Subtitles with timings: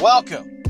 [0.00, 0.62] Welcome,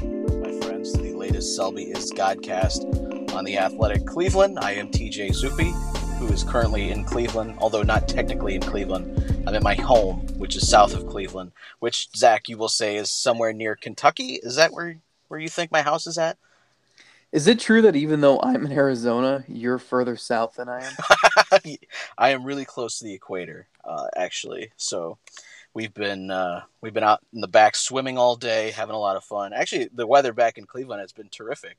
[0.42, 4.58] my friends, to the latest Selby is Godcast on the Athletic Cleveland.
[4.60, 5.70] I am TJ Zuppe,
[6.18, 9.44] who is currently in Cleveland, although not technically in Cleveland.
[9.46, 13.08] I'm at my home, which is south of Cleveland, which Zack, you will say, is
[13.08, 14.40] somewhere near Kentucky.
[14.42, 14.96] Is that where
[15.28, 16.36] where you think my house is at?
[17.30, 21.76] Is it true that even though I'm in Arizona, you're further south than I am?
[22.18, 24.72] I am really close to the equator, uh, actually.
[24.76, 25.18] So
[25.74, 29.16] we've been uh, we've been out in the back swimming all day, having a lot
[29.16, 29.52] of fun.
[29.52, 31.76] Actually, the weather back in Cleveland has been terrific,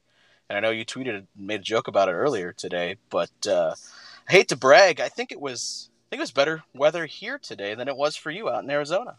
[0.49, 2.98] and I know you tweeted made a joke about it earlier today.
[3.09, 3.76] But uh,
[4.27, 7.38] I hate to brag, I think it was I think it was better weather here
[7.38, 9.18] today than it was for you out in Arizona.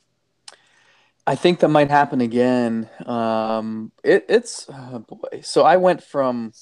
[1.26, 2.90] I think that might happen again.
[3.06, 5.40] Um, it, it's oh boy.
[5.42, 6.52] So I went from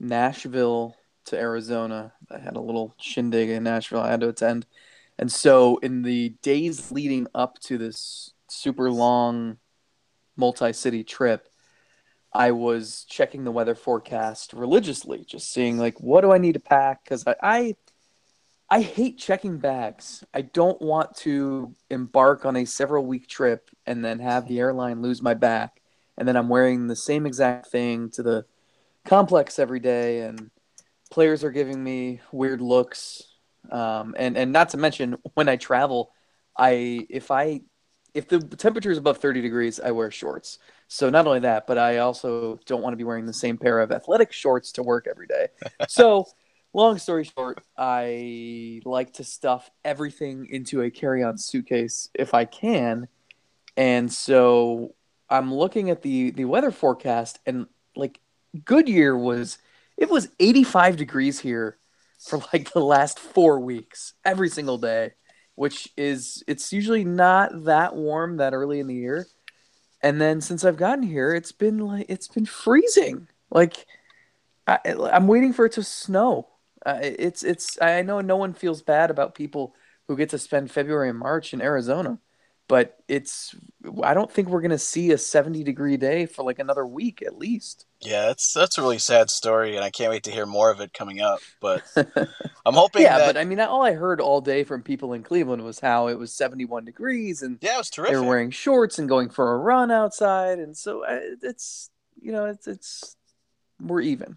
[0.00, 0.96] Nashville
[1.26, 2.12] to Arizona.
[2.30, 4.66] I had a little shindig in Nashville I had to attend,
[5.18, 9.58] and so in the days leading up to this super long,
[10.36, 11.48] multi-city trip,
[12.32, 16.60] I was checking the weather forecast religiously, just seeing like what do I need to
[16.60, 17.76] pack because I, I
[18.68, 20.24] I hate checking bags.
[20.34, 25.02] I don't want to embark on a several week trip and then have the airline
[25.02, 25.80] lose my back.
[26.18, 28.44] And then I'm wearing the same exact thing to the
[29.04, 30.50] complex every day, and
[31.10, 33.25] players are giving me weird looks.
[33.72, 36.12] Um, and and not to mention when I travel,
[36.56, 37.62] I if I
[38.16, 40.58] if the temperature is above 30 degrees, I wear shorts.
[40.88, 43.78] So not only that, but I also don't want to be wearing the same pair
[43.80, 45.48] of athletic shorts to work every day.
[45.88, 46.26] So
[46.72, 52.46] long story short, I like to stuff everything into a carry on suitcase if I
[52.46, 53.08] can.
[53.76, 54.94] And so
[55.28, 58.20] I'm looking at the, the weather forecast, and like
[58.64, 59.58] Goodyear was,
[59.96, 61.78] it was 85 degrees here
[62.18, 65.12] for like the last four weeks, every single day,
[65.54, 69.26] which is, it's usually not that warm that early in the year.
[70.02, 73.28] And then since I've gotten here, it's been like, it's been freezing.
[73.50, 73.86] Like,
[74.66, 74.78] I,
[75.12, 76.48] I'm waiting for it to snow
[76.86, 79.74] uh, it's it's I know no one feels bad about people
[80.06, 82.20] who get to spend February and March in Arizona,
[82.68, 83.54] but it's
[84.02, 87.38] I don't think we're gonna see a 70 degree day for like another week at
[87.38, 87.86] least.
[88.00, 90.80] Yeah, that's that's a really sad story, and I can't wait to hear more of
[90.80, 91.40] it coming up.
[91.60, 93.02] But I'm hoping.
[93.02, 93.26] yeah, that...
[93.26, 96.18] but I mean, all I heard all day from people in Cleveland was how it
[96.18, 98.14] was 71 degrees, and yeah, it was terrific.
[98.14, 101.90] They were wearing shorts and going for a run outside, and so uh, it's
[102.20, 103.16] you know it's it's
[103.80, 104.36] we're even.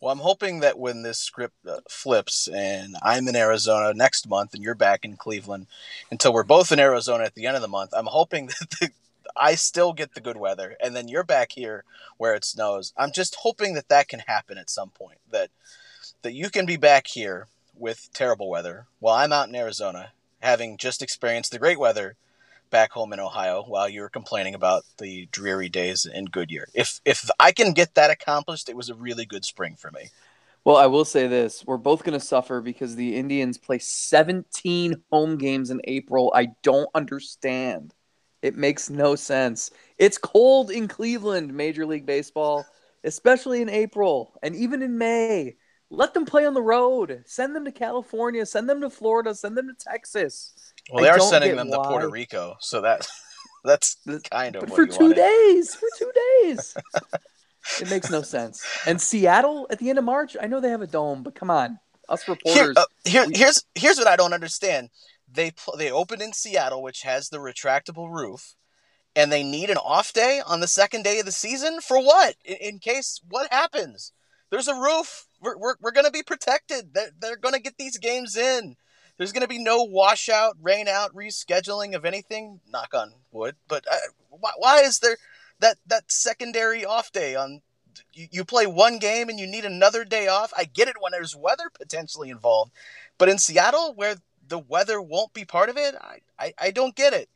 [0.00, 4.52] Well, I'm hoping that when this script uh, flips and I'm in Arizona next month
[4.52, 5.68] and you're back in Cleveland
[6.10, 8.90] until we're both in Arizona at the end of the month, I'm hoping that the,
[9.34, 11.84] I still get the good weather and then you're back here
[12.18, 12.92] where it snows.
[12.96, 15.50] I'm just hoping that that can happen at some point that
[16.22, 20.76] that you can be back here with terrible weather while I'm out in Arizona having
[20.76, 22.16] just experienced the great weather
[22.70, 26.68] back home in Ohio while you were complaining about the dreary days in Goodyear.
[26.74, 30.10] If if I can get that accomplished, it was a really good spring for me.
[30.64, 35.02] Well, I will say this: we're both going to suffer because the Indians play 17
[35.12, 36.32] home games in April.
[36.34, 37.94] I don't understand.
[38.42, 39.70] It makes no sense.
[39.98, 42.66] It's cold in Cleveland, Major League Baseball,
[43.04, 45.56] especially in April and even in May.
[45.90, 47.22] Let them play on the road.
[47.26, 48.44] Send them to California.
[48.44, 49.34] Send them to Florida.
[49.34, 50.52] Send them to Texas.
[50.90, 51.76] Well, they I are sending them why.
[51.76, 53.06] to Puerto Rico, so that
[53.64, 53.96] that's
[54.30, 55.16] kind of but for two wanted.
[55.16, 55.74] days.
[55.74, 56.10] For two
[56.42, 56.76] days,
[57.80, 58.64] it makes no sense.
[58.86, 61.50] And Seattle at the end of March, I know they have a dome, but come
[61.50, 62.54] on, us reporters.
[62.54, 64.90] Here, uh, here we, here's here's what I don't understand.
[65.32, 68.54] They they opened in Seattle, which has the retractable roof,
[69.14, 72.36] and they need an off day on the second day of the season for what?
[72.44, 74.12] In, in case what happens?
[74.50, 75.25] There's a roof.
[75.46, 76.92] We're, we're, we're going to be protected.
[76.92, 78.74] They're, they're going to get these games in.
[79.16, 82.60] There's going to be no washout, rain out, rescheduling of anything.
[82.68, 83.54] Knock on wood.
[83.68, 83.96] But uh,
[84.28, 85.16] why, why is there
[85.60, 87.62] that that secondary off day on?
[88.12, 90.52] You, you play one game and you need another day off.
[90.56, 92.72] I get it when there's weather potentially involved,
[93.16, 94.16] but in Seattle where
[94.48, 97.28] the weather won't be part of it, I, I, I don't get it.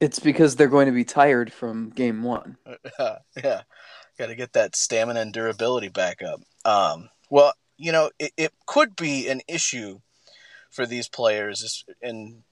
[0.00, 2.56] It's because they're going to be tired from game one.
[2.98, 3.62] yeah,
[4.20, 6.42] got to get that stamina and durability back up.
[6.64, 10.00] Um, well, you know, it, it could be an issue
[10.70, 11.84] for these players.
[12.02, 12.42] And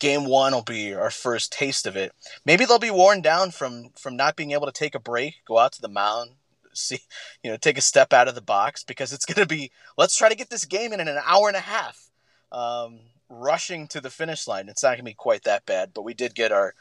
[0.00, 2.12] game one will be our first taste of it.
[2.44, 5.58] Maybe they'll be worn down from from not being able to take a break, go
[5.58, 6.30] out to the mound,
[6.74, 6.98] see,
[7.42, 9.70] you know, take a step out of the box because it's going to be.
[9.96, 12.10] Let's try to get this game in in an hour and a half.
[12.50, 14.68] Um, rushing to the finish line.
[14.68, 16.74] It's not going to be quite that bad, but we did get our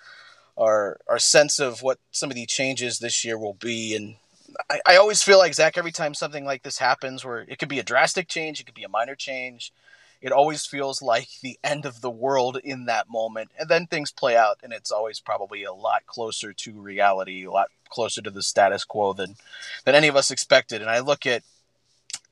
[0.57, 4.15] our our sense of what some of the changes this year will be and
[4.69, 7.69] I, I always feel like Zack every time something like this happens where it could
[7.69, 9.71] be a drastic change, it could be a minor change,
[10.21, 13.51] it always feels like the end of the world in that moment.
[13.59, 17.51] And then things play out, and it's always probably a lot closer to reality, a
[17.51, 19.35] lot closer to the status quo than
[19.85, 20.81] than any of us expected.
[20.81, 21.43] And I look at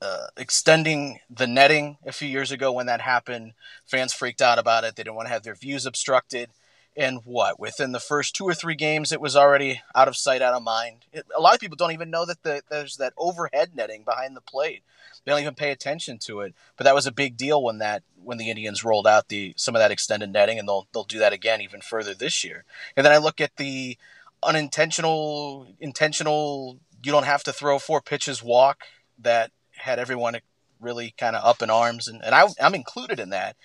[0.02, 3.54] uh, extending the netting a few years ago when that happened.
[3.86, 4.96] Fans freaked out about it.
[4.96, 6.50] They didn't want to have their views obstructed.
[6.96, 7.60] And what?
[7.60, 10.62] Within the first two or three games, it was already out of sight, out of
[10.62, 11.06] mind.
[11.14, 14.36] It, a lot of people don't even know that the, there's that overhead netting behind
[14.36, 14.84] the plate.
[15.24, 16.54] They don't even pay attention to it.
[16.76, 19.76] But that was a big deal when that when the Indians rolled out the some
[19.76, 22.66] of that extended netting, and they'll they'll do that again even further this year.
[22.98, 23.98] And then I look at the
[24.44, 26.80] unintentional, intentional.
[27.04, 28.84] You don't have to throw four pitches walk
[29.20, 30.40] that had everyone
[30.80, 33.56] really kind of up in arms, and, and I, I'm included in that.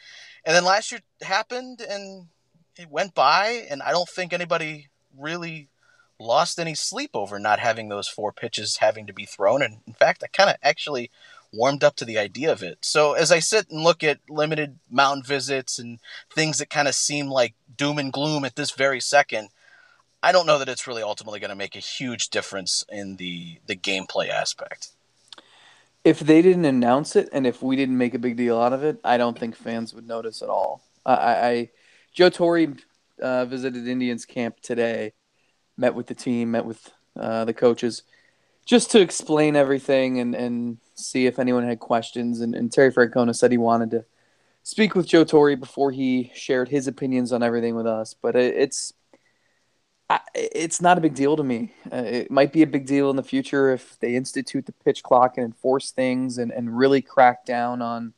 [0.45, 2.29] And then last year happened, and
[2.79, 5.69] it went by, and I don't think anybody really
[6.19, 9.63] lost any sleep over not having those four pitches having to be thrown.
[9.63, 11.11] And in fact, I kind of actually
[11.53, 12.79] warmed up to the idea of it.
[12.83, 15.99] So as I sit and look at limited mound visits and
[16.35, 19.49] things that kind of seem like doom and gloom at this very second,
[20.23, 23.59] I don't know that it's really ultimately going to make a huge difference in the
[23.67, 24.89] the gameplay aspect.
[26.05, 28.85] If they didn't announce it and if we didn't make a big deal out of
[28.85, 30.83] it, I don't think fans would notice at all.
[31.05, 31.71] I, I
[32.17, 32.69] Joe Torre
[33.21, 35.13] uh, visited Indians camp today,
[35.77, 38.05] met with the team, met with uh, the coaches,
[38.65, 42.41] just to explain everything and, and see if anyone had questions.
[42.41, 44.07] And, and Terry Francona said he wanted to
[44.63, 48.15] speak with Joe Torre before he shared his opinions on everything with us.
[48.15, 48.95] But it, it's
[50.35, 51.75] it's not a big deal to me.
[51.93, 55.03] Uh, it might be a big deal in the future if they institute the pitch
[55.03, 58.15] clock and enforce things and, and really crack down on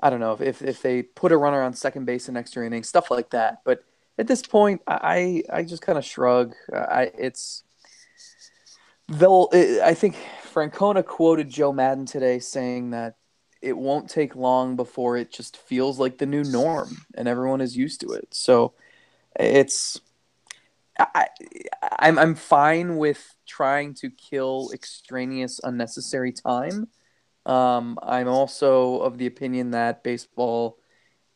[0.00, 2.66] I don't know if, if, if they put a runner on second base in extra
[2.66, 3.62] innings, stuff like that.
[3.64, 3.84] But
[4.18, 6.54] at this point, I I just kind of shrug.
[6.72, 7.64] Uh, I it's
[9.08, 9.48] they'll.
[9.52, 10.16] Uh, I think
[10.52, 13.16] Francona quoted Joe Maddon today saying that
[13.62, 17.76] it won't take long before it just feels like the new norm and everyone is
[17.76, 18.28] used to it.
[18.30, 18.74] So
[19.38, 20.00] it's
[20.98, 21.28] I,
[21.98, 26.88] I'm I'm fine with trying to kill extraneous unnecessary time
[27.46, 30.78] um, I'm also of the opinion that baseball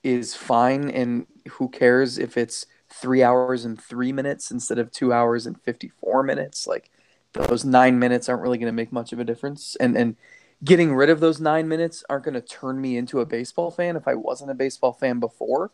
[0.03, 5.13] is fine, and who cares if it's three hours and three minutes instead of two
[5.13, 6.67] hours and 54 minutes?
[6.67, 6.91] Like,
[7.35, 9.77] those nine minutes aren't really going to make much of a difference.
[9.77, 10.17] And, and
[10.65, 13.97] getting rid of those nine minutes aren't going to turn me into a baseball fan
[13.97, 15.71] if I wasn't a baseball fan before.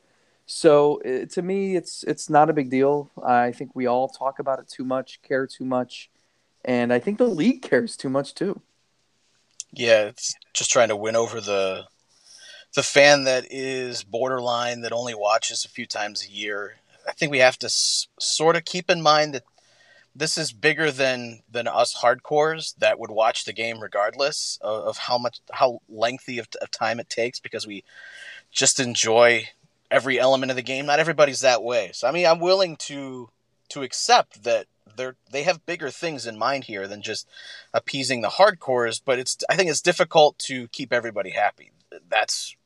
[0.47, 3.11] So uh, to me, it's it's not a big deal.
[3.25, 6.11] I think we all talk about it too much, care too much,
[6.65, 8.61] and I think the league cares too much too.
[9.77, 11.85] Yeah, it's just trying to win over the
[12.75, 16.77] the fan that is borderline that only watches a few times a year.
[17.09, 19.45] I think we have to s- sort of keep in mind that
[20.17, 24.99] this is bigger than than us hardcores that would watch the game regardless of, of
[24.99, 27.85] how much how lengthy of, of time it takes because we
[28.53, 29.49] just enjoy
[29.91, 30.87] every element of the game.
[30.87, 31.91] Not everybody's that way.
[31.95, 33.31] So I mean, I'm willing to
[33.71, 34.67] to accept that
[34.97, 37.29] they're they have bigger things in mind here than just
[37.73, 39.01] appeasing the hardcores.
[39.05, 41.73] But it's I think it's difficult to keep everybody happy.
[42.09, 42.57] That's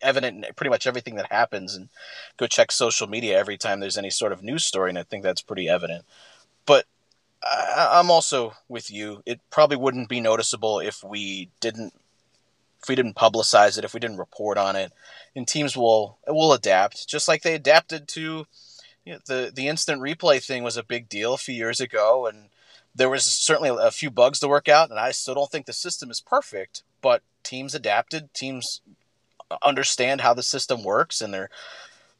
[0.00, 1.74] evident in pretty much everything that happens.
[1.74, 1.88] And
[2.36, 5.22] go check social media every time there's any sort of news story, and I think
[5.22, 6.04] that's pretty evident.
[6.64, 6.86] But
[7.42, 9.22] I, I'm also with you.
[9.26, 11.94] It probably wouldn't be noticeable if we didn't
[12.82, 14.92] if we didn't publicize it, if we didn't report on it,
[15.34, 18.46] and teams will will adapt, just like they adapted to
[19.06, 22.26] you know, the the instant replay thing was a big deal a few years ago,
[22.26, 22.48] and
[22.94, 24.90] there was certainly a few bugs to work out.
[24.90, 28.34] And I still don't think the system is perfect, but teams adapted.
[28.34, 28.80] Teams
[29.62, 31.48] understand how the system works, and there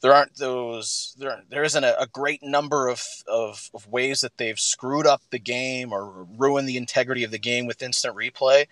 [0.01, 4.37] there aren't those there there isn't a, a great number of, of, of ways that
[4.37, 8.67] they've screwed up the game or ruined the integrity of the game with instant replay.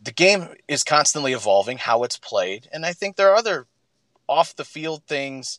[0.00, 3.66] The game is constantly evolving how it's played, and I think there are other
[4.28, 5.58] off the field things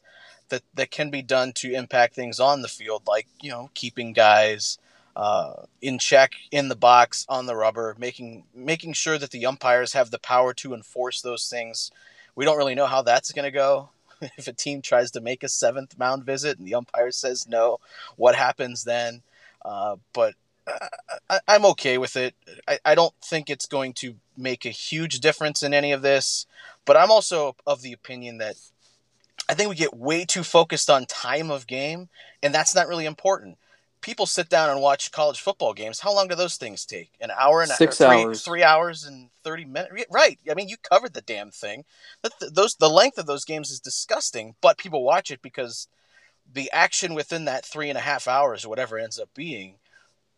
[0.54, 4.14] that that can be done to impact things on the field, like you know keeping
[4.14, 4.78] guys
[5.16, 9.94] uh, in check in the box on the rubber, making making sure that the umpires
[9.94, 11.92] have the power to enforce those things.
[12.36, 13.90] We don't really know how that's going to go.
[14.38, 17.80] if a team tries to make a seventh mound visit and the umpire says no,
[18.16, 19.24] what happens then?
[19.66, 20.36] Uh, but
[21.30, 22.36] I, am okay with it.
[22.68, 26.46] I, I don't think it's going to make a huge difference in any of this,
[26.86, 28.56] but I'm also of the opinion that
[29.50, 32.10] I think we get way too focused on time of game,
[32.42, 33.58] and that's not really important.
[34.02, 36.00] People sit down and watch college football games.
[36.00, 37.12] How long do those things take?
[37.22, 39.94] An hour and six three, hours, three hours and thirty minutes.
[40.12, 40.40] Right?
[40.50, 41.86] I mean, you covered the damn thing.
[42.52, 45.88] those the length of those games is disgusting, but people watch it because
[46.52, 49.76] the action within that three and a half hours or whatever ends up being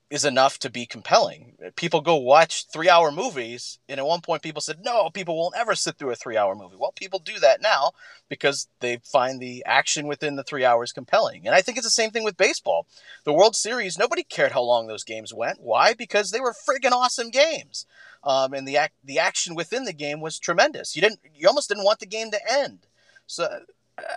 [0.10, 1.54] is enough to be compelling.
[1.76, 5.58] People go watch three hour movies, and at one point people said, no, people won't
[5.58, 6.76] ever sit through a three hour movie.
[6.78, 7.92] Well, people do that now
[8.30, 11.48] because they find the action within the three hours compelling.
[11.48, 12.86] And I think it's the same thing with baseball.
[13.24, 15.60] The World Series, nobody cared how long those games went.
[15.60, 15.96] Why?
[15.96, 17.88] Because they were friggin' awesome games.
[18.24, 20.96] Um, and the, ac- the action within the game was tremendous.
[20.96, 22.86] You didn't, you almost didn't want the game to end.
[23.26, 23.62] So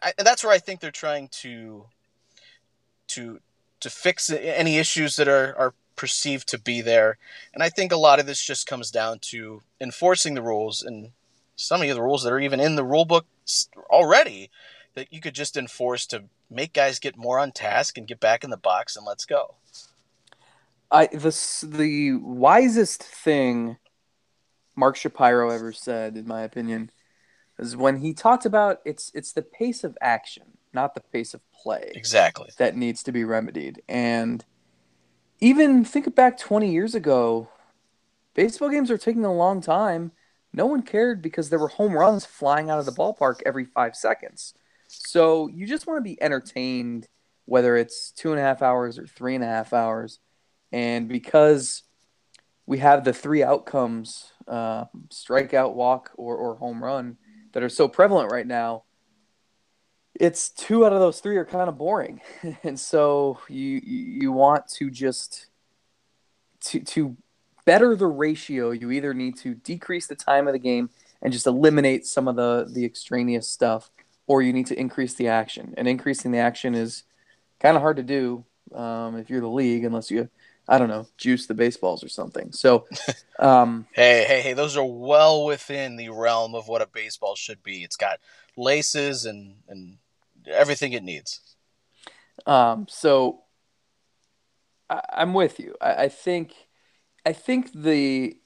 [0.03, 1.87] I, that's where I think they're trying to,
[3.09, 3.41] to,
[3.81, 7.19] to fix any issues that are, are perceived to be there.
[7.53, 11.11] And I think a lot of this just comes down to enforcing the rules and
[11.57, 13.27] some of the rules that are even in the rule book
[13.91, 14.51] already
[14.95, 18.45] that you could just enforce to make guys get more on task and get back
[18.45, 19.57] in the box and let's go.
[20.91, 23.77] I the the wisest thing
[24.75, 26.91] Mark Shapiro ever said, in my opinion,
[27.59, 31.41] is when he talked about it's it's the pace of action not the pace of
[31.53, 31.91] play.
[31.95, 32.51] Exactly.
[32.59, 33.83] That needs to be remedied.
[33.89, 34.45] And
[35.41, 37.49] even think back 20 years ago,
[38.35, 40.13] baseball games are taking a long time.
[40.53, 43.97] No one cared because there were home runs flying out of the ballpark every five
[43.97, 44.55] seconds.
[44.87, 47.09] So you just want to be entertained,
[47.45, 50.21] whether it's two and a half hours or three and a half hours.
[50.71, 51.83] And because
[52.67, 57.17] we have the three outcomes uh, strikeout, walk, or, or home run
[57.53, 58.85] that are so prevalent right now,
[60.19, 62.21] it's two out of those three are kind of boring,
[62.63, 65.47] and so you you want to just
[66.63, 67.17] to to
[67.65, 68.71] better the ratio.
[68.71, 70.91] You either need to decrease the time of the game
[71.23, 73.91] and just eliminate some of the the extraneous stuff,
[74.27, 75.75] or you need to increase the action.
[75.77, 77.05] And increasing the action is
[77.61, 78.45] kind of hard to do
[78.75, 80.29] um, if you're the league, unless you
[80.69, 82.53] I don't know, juice the baseballs or something.
[82.53, 82.87] So,
[83.39, 87.63] um, hey, hey, hey, those are well within the realm of what a baseball should
[87.63, 87.85] be.
[87.85, 88.19] It's got
[88.57, 89.97] laces and and
[90.51, 91.41] everything it needs.
[92.47, 93.43] Um, so
[94.89, 95.75] I, am with you.
[95.81, 96.55] I, I, think
[97.27, 98.37] I think the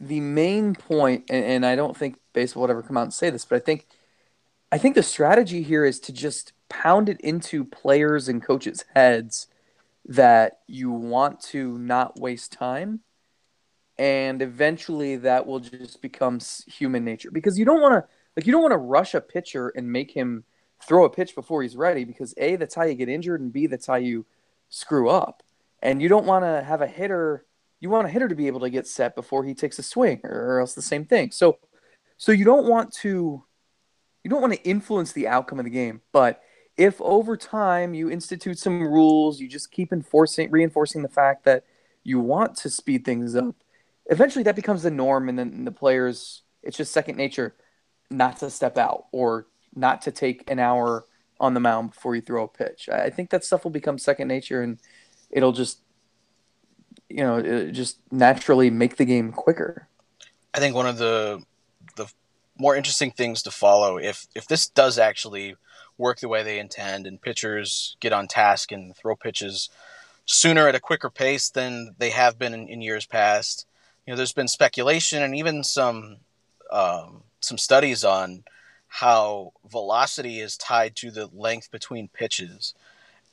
[0.00, 3.30] the main point, and, and I don't think baseball would ever come out and say
[3.30, 3.86] this, but I think
[4.70, 9.46] I think the strategy here is to just pound it into players and coaches' heads
[10.06, 13.00] that you want to not waste time
[13.98, 18.04] and eventually that will just become human nature because you don't want to
[18.36, 20.44] like you don't want to rush a pitcher and make him
[20.86, 23.66] throw a pitch before he's ready because A, that's how you get injured, and B,
[23.66, 24.26] that's how you
[24.68, 25.42] screw up.
[25.82, 27.44] And you don't want to have a hitter,
[27.80, 30.20] you want a hitter to be able to get set before he takes a swing,
[30.24, 31.30] or else the same thing.
[31.30, 31.58] So,
[32.16, 33.44] so you don't want to,
[34.22, 36.00] you don't want to influence the outcome of the game.
[36.12, 36.42] But
[36.76, 41.64] if over time you institute some rules, you just keep enforcing, reinforcing the fact that
[42.04, 43.54] you want to speed things up,
[44.06, 47.54] eventually that becomes the norm, and then the players, it's just second nature
[48.10, 51.06] not to step out or not to take an hour
[51.40, 52.88] on the mound before you throw a pitch.
[52.88, 54.78] I think that stuff will become second nature and
[55.30, 55.80] it'll just
[57.08, 59.88] you know just naturally make the game quicker.
[60.54, 61.42] I think one of the
[61.96, 62.06] the
[62.58, 65.56] more interesting things to follow if if this does actually
[65.98, 69.68] work the way they intend and pitchers get on task and throw pitches
[70.24, 73.66] sooner at a quicker pace than they have been in, in years past.
[74.06, 76.18] You know, there's been speculation and even some
[76.70, 78.44] um, some studies on
[78.92, 82.74] how velocity is tied to the length between pitches.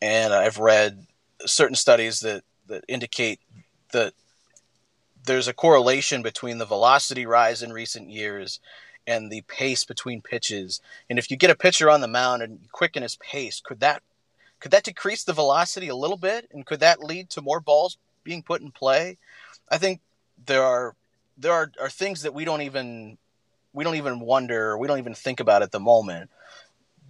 [0.01, 1.05] And I've read
[1.45, 3.41] certain studies that, that indicate
[3.91, 4.13] that
[5.25, 8.61] there's a correlation between the velocity rise in recent years
[9.05, 10.79] and the pace between pitches.
[11.09, 14.01] And if you get a pitcher on the mound and quicken his pace, could that
[14.61, 17.97] could that decrease the velocity a little bit and could that lead to more balls
[18.23, 19.17] being put in play?
[19.69, 19.99] I think
[20.45, 20.95] there are
[21.37, 23.17] there are, are things that we don't even
[23.73, 26.29] we don't even wonder, we don't even think about at the moment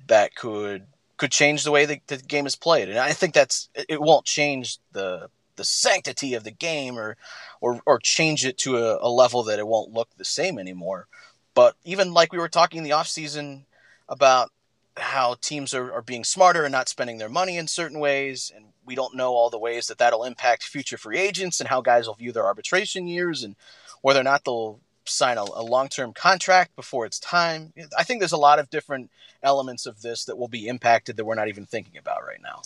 [0.07, 0.85] that could
[1.17, 2.89] could change the way the, the game is played.
[2.89, 7.17] And I think that's it won't change the the sanctity of the game or
[7.61, 11.07] or, or change it to a, a level that it won't look the same anymore.
[11.53, 13.65] But even like we were talking in the off season
[14.07, 14.51] about
[14.97, 18.65] how teams are, are being smarter and not spending their money in certain ways, and
[18.85, 22.07] we don't know all the ways that that'll impact future free agents and how guys
[22.07, 23.55] will view their arbitration years and
[24.01, 24.79] whether or not they'll
[25.11, 27.73] sign a, a long term contract before it's time.
[27.97, 29.09] I think there's a lot of different
[29.43, 32.61] elements of this that will be impacted that we're not even thinking about right now.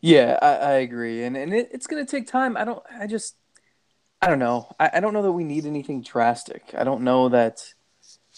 [0.00, 2.56] Yeah, I, I agree, and and it, it's going to take time.
[2.56, 2.82] I don't.
[2.98, 3.36] I just.
[4.20, 4.72] I don't know.
[4.78, 6.62] I, I don't know that we need anything drastic.
[6.76, 7.74] I don't know that.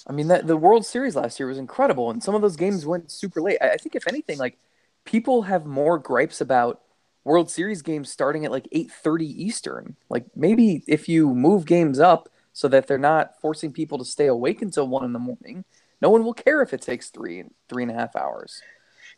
[0.07, 2.85] I mean, that the World Series last year was incredible, and some of those games
[2.85, 3.59] went super late.
[3.63, 4.59] I, I think, if anything, like
[5.05, 6.83] people have more gripes about
[7.25, 9.97] World Series games starting at like eight thirty Eastern.
[10.11, 14.27] Like maybe if you move games up so that they're not forcing people to stay
[14.27, 15.65] awake until one in the morning.
[16.01, 18.63] No one will care if it takes three three and a half hours.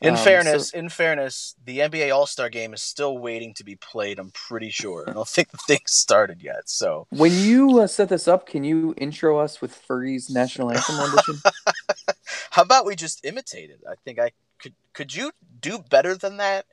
[0.00, 3.64] In Um, fairness, so- in fairness, the NBA All Star Game is still waiting to
[3.64, 4.18] be played.
[4.18, 5.04] I'm pretty sure.
[5.08, 6.68] I don't think the thing started yet.
[6.68, 10.98] So when you uh, set this up, can you intro us with Fergie's national anthem
[10.98, 11.36] rendition?
[12.50, 13.80] how about we just imitate it?
[13.88, 14.74] I think I could.
[14.92, 16.66] Could you do better than that?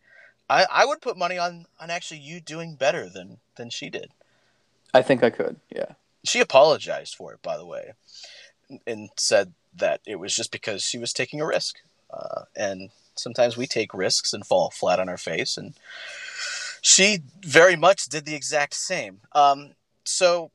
[0.49, 4.11] I, I would put money on on actually you doing better than than she did.
[4.93, 5.59] I think I could.
[5.73, 5.93] Yeah.
[6.23, 7.93] She apologized for it, by the way,
[8.87, 11.77] and said that it was just because she was taking a risk.
[12.11, 15.73] Uh, and sometimes we take risks and fall flat on our face, and
[16.81, 19.21] she very much did the exact same.
[19.33, 19.71] Um,
[20.03, 20.51] so,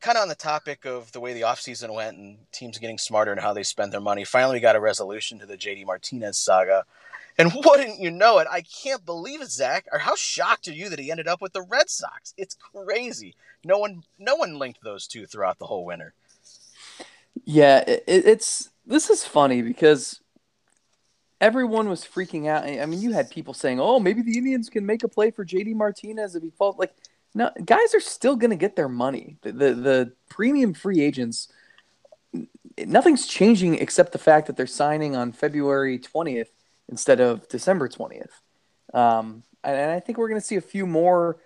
[0.00, 3.32] kind of on the topic of the way the offseason went and teams getting smarter
[3.32, 6.38] and how they spend their money, finally we got a resolution to the JD Martinez
[6.38, 6.84] saga.
[7.38, 9.86] And wouldn't you know it, I can't believe it, Zack.
[9.92, 12.34] Or how shocked are you that he ended up with the Red Sox?
[12.36, 13.34] It's crazy.
[13.64, 16.14] No one, no one linked those two throughout the whole winter.
[17.44, 20.20] Yeah, it, it's this is funny because
[21.40, 22.64] everyone was freaking out.
[22.64, 25.44] I mean, you had people saying, "Oh, maybe the Indians can make a play for
[25.44, 26.94] JD Martinez if he falls." Like,
[27.34, 29.36] no, guys are still going to get their money.
[29.42, 31.48] The, the the premium free agents,
[32.78, 36.50] nothing's changing except the fact that they're signing on February twentieth
[36.88, 38.40] instead of December twentieth.
[38.94, 41.38] Um, and, and I think we're going to see a few more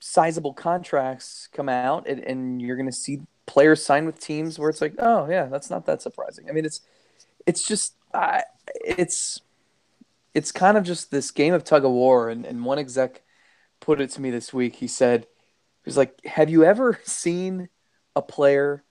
[0.00, 4.70] sizable contracts come out, and, and you're going to see players sign with teams where
[4.70, 6.48] it's like, oh yeah, that's not that surprising.
[6.48, 6.80] I mean, it's
[7.46, 8.42] it's just I
[8.84, 9.40] it's
[10.34, 12.28] it's kind of just this game of tug of war.
[12.28, 13.22] And, and one exec
[13.80, 14.76] put it to me this week.
[14.76, 17.68] He said, he was like, have you ever seen
[18.16, 18.84] a player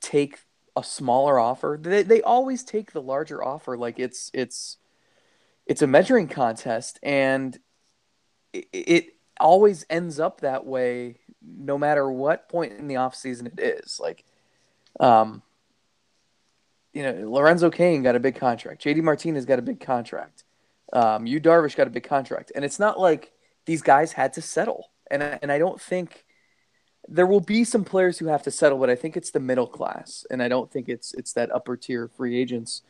[0.00, 0.38] take
[0.76, 1.78] a smaller offer?
[1.80, 3.76] They, they always take the larger offer.
[3.76, 4.78] Like it's, it's,
[5.66, 7.58] it's a measuring contest and
[8.52, 13.46] it, it always ends up that way no matter what point in the off season
[13.46, 14.00] it is.
[14.00, 14.24] Like,
[15.00, 15.42] um,
[16.92, 18.82] you know, Lorenzo Cain got a big contract.
[18.84, 20.44] JD Martinez got a big contract.
[20.92, 23.32] Um, Yu Darvish got a big contract, and it's not like
[23.66, 24.90] these guys had to settle.
[25.10, 26.23] And and I don't think
[27.08, 29.66] there will be some players who have to settle, but I think it's the middle
[29.66, 32.82] class, and I don't think it's it's that upper tier free agents.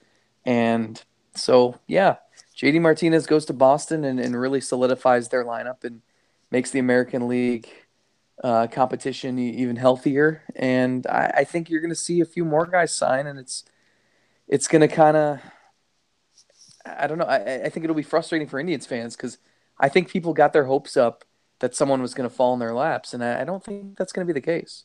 [0.44, 1.02] And
[1.34, 2.16] so, yeah,
[2.56, 6.02] JD Martinez goes to Boston and, and really solidifies their lineup and
[6.50, 7.68] makes the American League
[8.42, 10.42] uh, competition even healthier.
[10.54, 13.64] And I, I think you're going to see a few more guys sign, and it's
[14.46, 15.40] it's going to kind of
[16.86, 17.24] I don't know.
[17.24, 19.38] I, I think it'll be frustrating for Indians fans because
[19.78, 21.24] I think people got their hopes up
[21.60, 24.12] that someone was going to fall in their laps, and I, I don't think that's
[24.12, 24.84] going to be the case.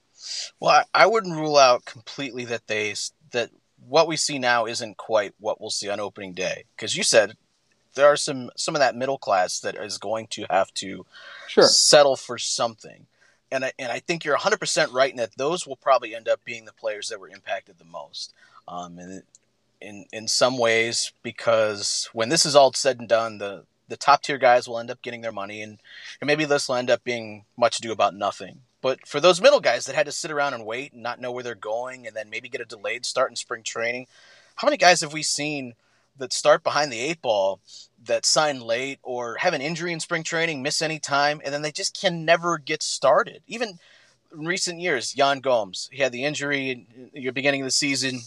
[0.60, 2.94] Well, I, I wouldn't rule out completely that they
[3.32, 3.52] that
[3.88, 7.38] what we see now isn't quite what we'll see on opening day because you said
[7.96, 11.06] there are some some of that middle class that is going to have to
[11.48, 11.64] Sure.
[11.66, 13.08] settle for something.
[13.52, 16.46] And I, and I think you're 100% right in that those will probably end up
[16.46, 18.32] being the players that were impacted the most.
[18.68, 19.24] Um, and
[19.82, 24.22] in, in some ways, because when this is all said and done, the, the top
[24.22, 25.80] tier guys will end up getting their money, and,
[26.22, 28.62] and maybe this will end up being much ado about nothing.
[28.82, 31.32] But for those middle guys that had to sit around and wait and not know
[31.32, 34.08] where they're going, and then maybe get a delayed start in spring training,
[34.56, 35.74] how many guys have we seen
[36.18, 37.60] that start behind the eight ball
[38.06, 41.62] that sign late or have an injury in spring training, miss any time, and then
[41.62, 43.42] they just can never get started.
[43.48, 43.80] Even
[44.34, 48.22] in recent years, Yan Gomes, he had the injury in the beginning of the season,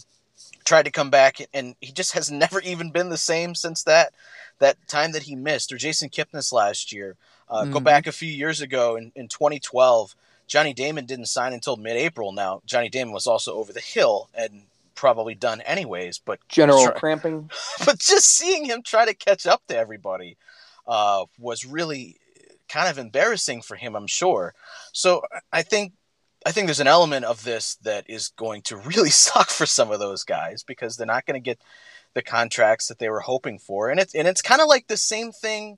[0.65, 4.13] tried to come back, and he just has never even been the same since that
[4.59, 5.71] that time that he missed.
[5.71, 7.15] Or Jason Kipnis last year.
[7.49, 7.83] Uh, Go Mhm.
[7.83, 10.15] back a few years ago in, in 2012,
[10.47, 12.31] Johnny Damon didn't sign until mid-April.
[12.31, 14.63] Now Johnny Damon was also over the hill and
[14.95, 16.91] probably done anyways, but General Sure.
[16.93, 17.49] cramping.
[17.85, 20.37] but just seeing him try to catch up to everybody
[20.87, 22.17] uh, was really
[22.69, 24.53] kind of embarrassing for him, I'm sure.
[24.91, 25.93] So I think
[26.45, 29.91] I think there's an element of this that is going to really suck for some
[29.91, 31.59] of those guys because they're not going to get
[32.13, 34.97] the contracts that they were hoping for, and it's and it's kind of like the
[34.97, 35.77] same thing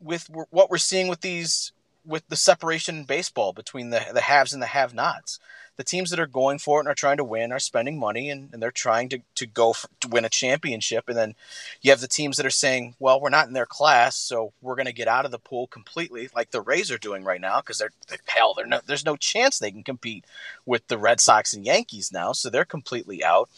[0.00, 1.72] with what we're seeing with these
[2.04, 5.38] with the separation in baseball between the the haves and the have-nots
[5.78, 8.28] the teams that are going for it and are trying to win are spending money
[8.28, 11.04] and, and they're trying to, to go for, to win a championship.
[11.08, 11.34] And then
[11.80, 14.74] you have the teams that are saying, well, we're not in their class, so we're
[14.74, 17.60] going to get out of the pool completely, like the Rays are doing right now,
[17.60, 20.24] because they're, they're hell, they're no, there's no chance they can compete
[20.66, 23.48] with the Red Sox and Yankees now, so they're completely out.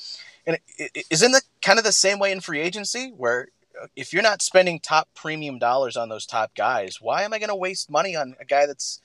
[0.46, 0.59] And
[1.11, 3.48] isn't it kind of the same way in free agency, where
[3.81, 7.38] uh, if you're not spending top premium dollars on those top guys, why am I
[7.38, 9.00] going to waste money on a guy that's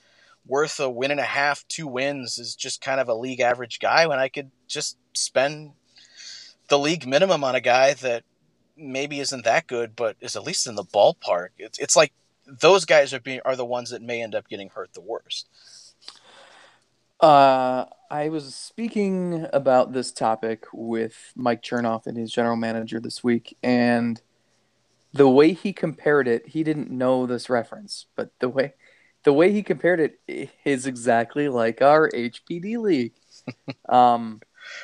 [0.47, 3.79] worth a win and a half, two wins is just kind of a league average
[3.79, 5.71] guy when I could just spend
[6.67, 8.23] the league minimum on a guy that
[8.77, 11.49] maybe isn't that good, but is at least in the ballpark.
[11.57, 12.13] It's it's like
[12.45, 15.47] those guys are being are the ones that may end up getting hurt the worst.
[17.19, 23.23] Uh, I was speaking about this topic with Mike Chernoff and his general manager this
[23.23, 24.21] week, and
[25.13, 28.73] the way he compared it, he didn't know this reference, but the way
[29.23, 33.13] the way he compared it is exactly like our HBD league.
[33.87, 34.41] Um,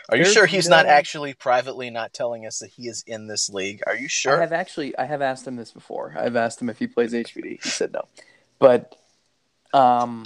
[0.09, 3.25] Are you sure he's no- not actually privately not telling us that he is in
[3.25, 3.81] this league?
[3.87, 4.37] Are you sure?
[4.37, 6.13] I have actually I have asked him this before.
[6.15, 7.63] I've asked him if he plays HBD.
[7.63, 8.03] He said no,
[8.59, 8.95] but
[9.73, 10.25] um,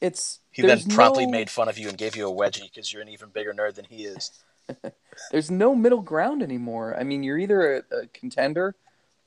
[0.00, 2.92] it's he then promptly no- made fun of you and gave you a wedgie because
[2.92, 4.32] you're an even bigger nerd than he is.
[5.30, 6.96] there's no middle ground anymore.
[6.98, 8.74] I mean, you're either a, a contender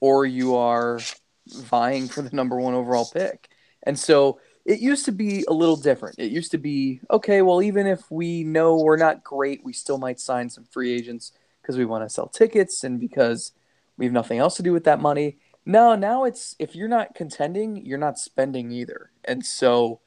[0.01, 0.99] or you are
[1.47, 3.49] vying for the number one overall pick.
[3.83, 6.19] And so it used to be a little different.
[6.19, 9.97] It used to be okay, well, even if we know we're not great, we still
[9.97, 13.53] might sign some free agents because we want to sell tickets and because
[13.95, 15.37] we have nothing else to do with that money.
[15.65, 19.11] No, now it's if you're not contending, you're not spending either.
[19.23, 20.01] And so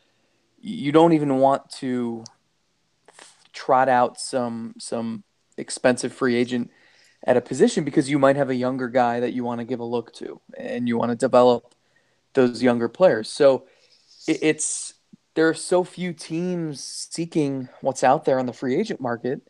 [0.64, 2.24] you don't even want to
[3.52, 5.22] trot out some some
[5.58, 6.70] expensive free agent
[7.26, 9.80] at a position because you might have a younger guy that you want to give
[9.80, 11.74] a look to and you want to develop
[12.32, 13.30] those younger players.
[13.30, 13.66] So
[14.26, 14.94] it, it's
[15.34, 19.42] there are so few teams seeking what's out there on the free agent market.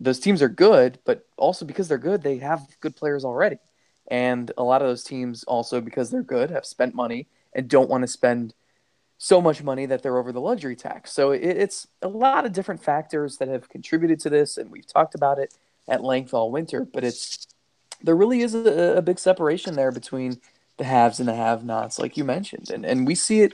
[0.00, 3.58] Those teams are good, but also because they're good, they have good players already.
[4.08, 7.90] And a lot of those teams also because they're good have spent money and don't
[7.90, 8.54] want to spend
[9.22, 11.12] so much money that they're over the luxury tax.
[11.12, 14.84] So it, it's a lot of different factors that have contributed to this, and we've
[14.84, 15.54] talked about it
[15.86, 16.84] at length all winter.
[16.84, 17.46] But it's
[18.02, 20.40] there really is a, a big separation there between
[20.76, 23.52] the haves and the have-nots, like you mentioned, and and we see it.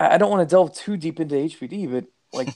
[0.00, 2.54] I don't want to delve too deep into HBD, but like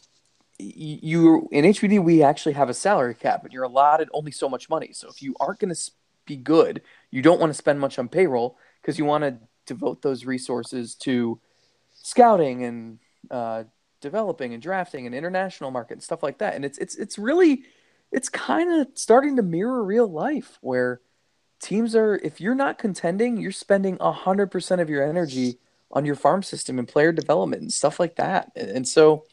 [0.58, 4.70] you in HBD, we actually have a salary cap, and you're allotted only so much
[4.70, 4.94] money.
[4.94, 5.90] So if you aren't going to
[6.24, 10.00] be good, you don't want to spend much on payroll because you want to devote
[10.00, 11.38] those resources to
[12.06, 12.98] scouting and
[13.32, 13.64] uh,
[14.00, 16.54] developing and drafting and international market and stuff like that.
[16.54, 17.64] And it's it's it's really
[18.12, 21.00] it's kind of starting to mirror real life where
[21.60, 25.58] teams are if you're not contending, you're spending hundred percent of your energy
[25.90, 28.52] on your farm system and player development and stuff like that.
[28.54, 29.24] And, and so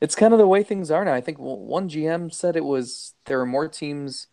[0.00, 1.12] it's kind of the way things are now.
[1.12, 4.28] I think one GM said it was there are more teams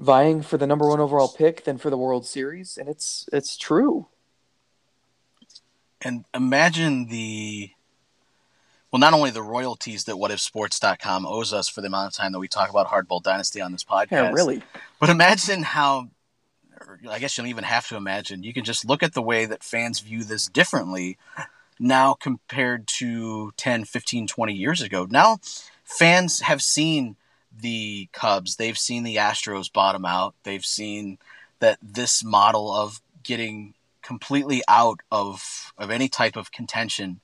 [0.00, 3.56] vying for the number one overall pick than for the World Series, and it's it's
[3.56, 4.08] true.
[6.04, 7.70] And imagine the
[8.92, 12.38] well, not only the royalties that WhatIfSports.com owes us for the amount of time that
[12.38, 14.10] we talk about Hardball Dynasty on this podcast.
[14.10, 14.62] Yeah, really.
[15.00, 16.10] But imagine how,
[17.08, 18.42] I guess you don't even have to imagine.
[18.42, 21.16] You can just look at the way that fans view this differently
[21.80, 25.06] now compared to 10, 15, 20 years ago.
[25.08, 25.38] Now,
[25.84, 27.16] fans have seen
[27.58, 31.18] the Cubs, they've seen the Astros bottom out, they've seen
[31.60, 33.72] that this model of getting
[34.12, 37.20] completely out of, of any type of contention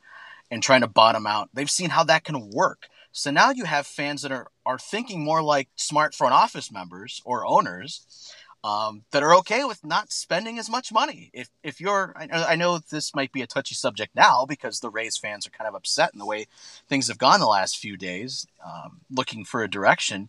[0.50, 2.86] and trying to bottom out, they've seen how that can work.
[3.12, 7.20] So now you have fans that are, are thinking more like smart front office members
[7.26, 8.32] or owners
[8.64, 11.30] um, that are okay with not spending as much money.
[11.32, 15.16] If if you're, I, know this might be a touchy subject now because the Rays
[15.16, 16.46] fans are kind of upset in the way
[16.88, 20.28] things have gone the last few days, um, looking for a direction.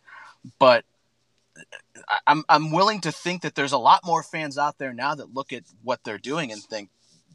[0.60, 0.84] But
[2.28, 5.34] I'm I'm willing to think that there's a lot more fans out there now that
[5.34, 6.90] look at what they're doing and think,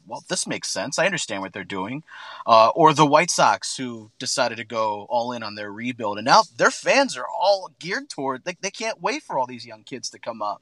[0.07, 0.99] well, this makes sense.
[0.99, 2.03] I understand what they're doing.
[2.45, 6.25] Uh, or the White Sox who decided to go all in on their rebuild, and
[6.25, 8.43] now their fans are all geared toward.
[8.45, 10.61] They, they can't wait for all these young kids to come up.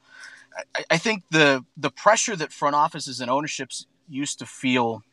[0.75, 5.03] I, I think the the pressure that front offices and ownerships used to feel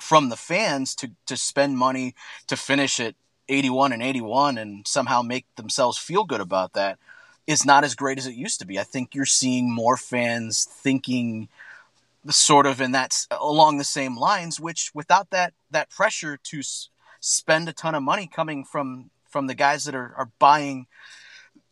[0.00, 2.14] from the fans to to spend money
[2.48, 3.14] to finish at
[3.48, 6.98] 81 and 81 and somehow make themselves feel good about that
[7.46, 8.78] is not as great as it used to be.
[8.78, 11.48] I think you're seeing more fans thinking
[12.28, 16.88] sort of in that along the same lines which without that that pressure to s-
[17.18, 20.86] spend a ton of money coming from from the guys that are, are buying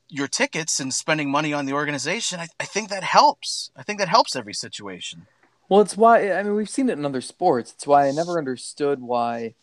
[0.09, 4.00] your tickets and spending money on the organization I, I think that helps i think
[4.00, 5.28] that helps every situation
[5.70, 7.72] Well, it's why I mean we've seen it in other sports.
[7.72, 9.54] It's why I never understood why,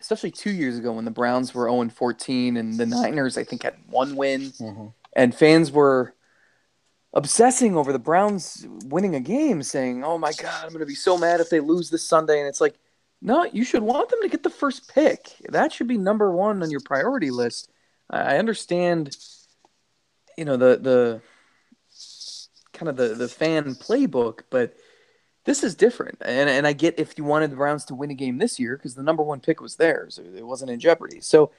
[0.00, 3.64] especially two years ago when the Browns were 0 14 and the Niners I think
[3.64, 4.86] had one win, mm-hmm.
[5.14, 6.14] And fans were
[7.14, 10.94] obsessing over the Browns winning a game, saying, "Oh my God, I'm going to be
[10.94, 12.76] so mad if they lose this Sunday." And it's like,
[13.22, 15.30] no, you should want them to get the first pick.
[15.48, 17.70] That should be number one on your priority list.
[18.10, 19.16] I understand,
[20.36, 21.22] you know, the the
[22.72, 24.74] kind of the the fan playbook, but
[25.44, 26.18] this is different.
[26.20, 28.76] And and I get if you wanted the Browns to win a game this year
[28.76, 31.20] because the number one pick was theirs, it wasn't in jeopardy.
[31.20, 31.52] So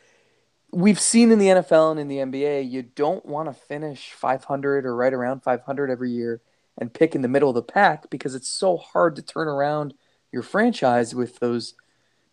[0.74, 4.86] we've seen in the NFL and in the NBA, you don't want to finish 500
[4.86, 6.42] or right around 500 every year
[6.78, 9.94] and pick in the middle of the pack because it's so hard to turn around
[10.32, 11.76] your franchise with those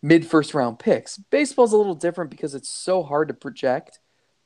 [0.01, 1.17] mid first round picks.
[1.17, 3.99] Baseball's a little different because it's so hard to project,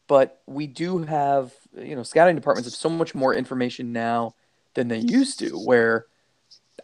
[0.08, 4.36] but we do have, you know, scouting departments have so much more information now
[4.74, 5.52] than they used to.
[5.52, 6.06] Where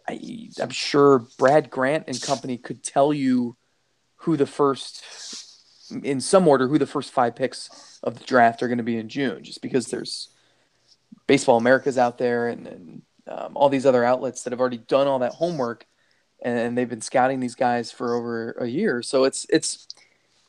[0.08, 3.56] I, I'm sure Brad Grant and company could tell you
[4.16, 5.04] who the first,
[6.02, 8.96] in some order, who the first five picks of the draft are going to be
[8.96, 10.28] in June, just because there's
[11.26, 15.06] Baseball America's out there and, and um, all these other outlets that have already done
[15.06, 15.86] all that homework,
[16.42, 19.02] and they've been scouting these guys for over a year.
[19.02, 19.86] So it's it's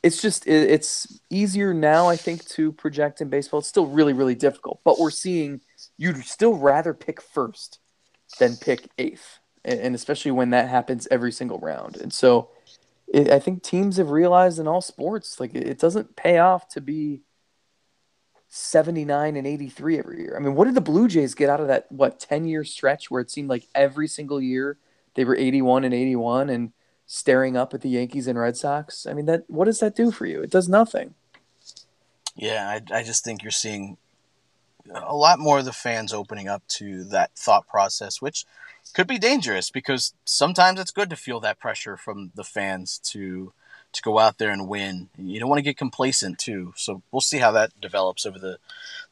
[0.02, 3.60] it's just it, it's easier now, I think, to project in baseball.
[3.60, 5.60] It's still really really difficult, but we're seeing
[5.96, 7.78] you'd still rather pick first
[8.38, 11.96] than pick eighth, and, and especially when that happens every single round.
[11.96, 12.50] And so,
[13.14, 16.68] it, I think teams have realized in all sports, like it, it doesn't pay off
[16.70, 17.22] to be
[18.48, 20.34] 79 and 83 every year.
[20.36, 23.10] I mean, what did the Blue Jays get out of that what 10 year stretch
[23.10, 24.78] where it seemed like every single year
[25.14, 26.72] they were 81 and 81 and
[27.06, 29.06] staring up at the Yankees and Red Sox?
[29.06, 30.42] I mean, that what does that do for you?
[30.42, 31.14] It does nothing.
[32.34, 33.96] Yeah, I, I just think you're seeing
[34.92, 38.44] a lot more of the fans opening up to that thought process, which
[38.92, 43.52] could be dangerous because sometimes it's good to feel that pressure from the fans to
[43.92, 45.08] to go out there and win.
[45.16, 46.74] You don't want to get complacent too.
[46.76, 48.58] So we'll see how that develops over the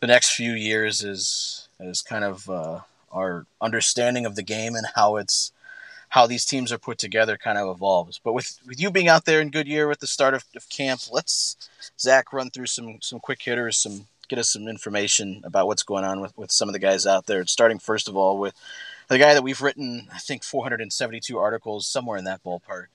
[0.01, 2.81] the next few years as as kind of uh,
[3.13, 5.53] our understanding of the game and how it's
[6.11, 8.21] how these teams are put together kind of evolves.
[8.23, 11.01] But with with you being out there in Goodyear at the start of, of camp,
[11.11, 11.57] let's
[11.99, 16.05] Zack run through some some quick hitters, some get us some information about what's going
[16.05, 17.45] on with, with some of the guys out there.
[17.47, 18.55] Starting first of all with
[19.13, 22.87] the guy that we've written, I think 472 articles somewhere in that ballpark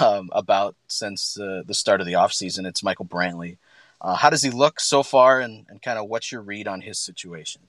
[0.00, 2.66] um, about since uh, the start of the offseason.
[2.66, 3.58] It's Michael Brantley.
[4.00, 6.80] Uh, how does he look so far, and, and kind of what's your read on
[6.80, 7.62] his situation?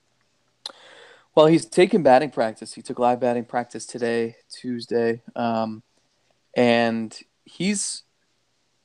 [1.34, 2.72] Well, he's taken batting practice.
[2.74, 5.82] He took live batting practice today, Tuesday, um,
[6.56, 8.04] and he's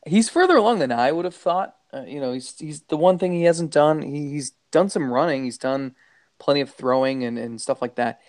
[0.06, 1.76] he's further along than I would have thought.
[1.94, 4.02] Uh, you know, he's he's the one thing he hasn't done.
[4.02, 5.44] He, he's done some running.
[5.44, 5.96] He's done
[6.40, 8.22] plenty of throwing and, and stuff like that.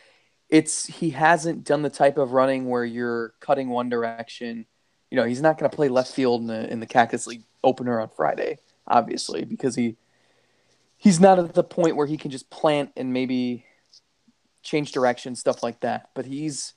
[0.49, 4.67] It's he hasn't done the type of running where you're cutting one direction
[5.11, 7.45] you know, he's not going to play left field in the in the Cactus League
[7.65, 9.97] opener on Friday, obviously, because he
[10.97, 13.65] he's not at the point where he can just plant and maybe
[14.63, 16.11] change direction, stuff like that.
[16.15, 16.75] But he's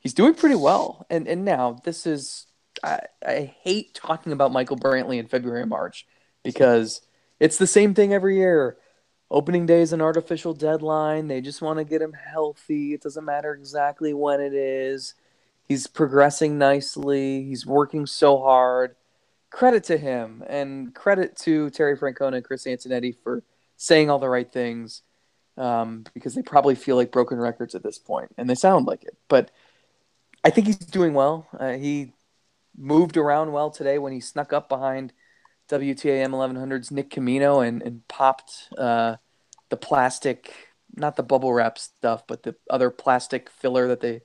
[0.00, 1.06] he's doing pretty well.
[1.08, 2.46] And and now this is
[2.82, 6.06] I, I hate talking about Michael Brantley in February and March
[6.42, 7.00] because
[7.38, 8.76] it's the same thing every year.
[9.32, 11.26] Opening day is an artificial deadline.
[11.26, 12.92] They just want to get him healthy.
[12.92, 15.14] It doesn't matter exactly when it is.
[15.64, 17.42] He's progressing nicely.
[17.42, 18.94] He's working so hard.
[19.48, 23.42] Credit to him and credit to Terry Francona and Chris Antonetti for
[23.78, 25.00] saying all the right things
[25.56, 29.02] um, because they probably feel like broken records at this point, and they sound like
[29.02, 29.16] it.
[29.28, 29.50] But
[30.44, 31.46] I think he's doing well.
[31.58, 32.12] Uh, he
[32.76, 35.14] moved around well today when he snuck up behind
[35.72, 39.16] WTAM 1100's Nick Camino and, and popped uh,
[39.70, 40.52] the plastic,
[40.94, 44.20] not the bubble wrap stuff, but the other plastic filler that they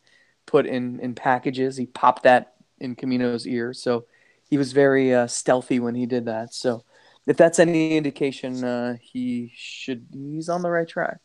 [0.46, 1.78] put in in packages.
[1.78, 4.06] He popped that in Camino's ear, so
[4.44, 6.54] he was very uh, stealthy when he did that.
[6.54, 6.84] So
[7.26, 11.20] if that's any indication, uh, he should he's on the right track.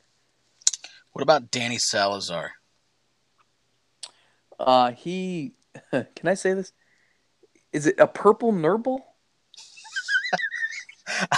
[1.11, 2.53] What about Danny Salazar?
[4.59, 5.55] Uh, he
[5.91, 6.73] can I say this?
[7.73, 9.05] Is it a purple nurble?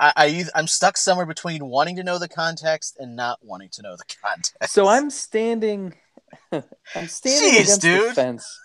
[0.00, 3.82] I, I I'm stuck somewhere between wanting to know the context and not wanting to
[3.82, 4.74] know the context.
[4.74, 5.94] So I'm standing
[6.52, 8.10] I'm standing Jeez, against dude.
[8.10, 8.60] the fence.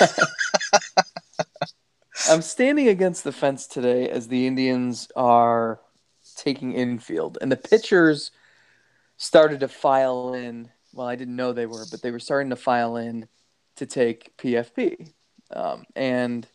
[2.28, 5.80] I'm standing against the fence today as the Indians are
[6.36, 8.30] taking infield, and the pitchers
[9.16, 10.70] started to file in.
[10.92, 13.28] Well, I didn't know they were, but they were starting to file in
[13.76, 15.12] to take PFP.
[15.50, 16.46] Um, and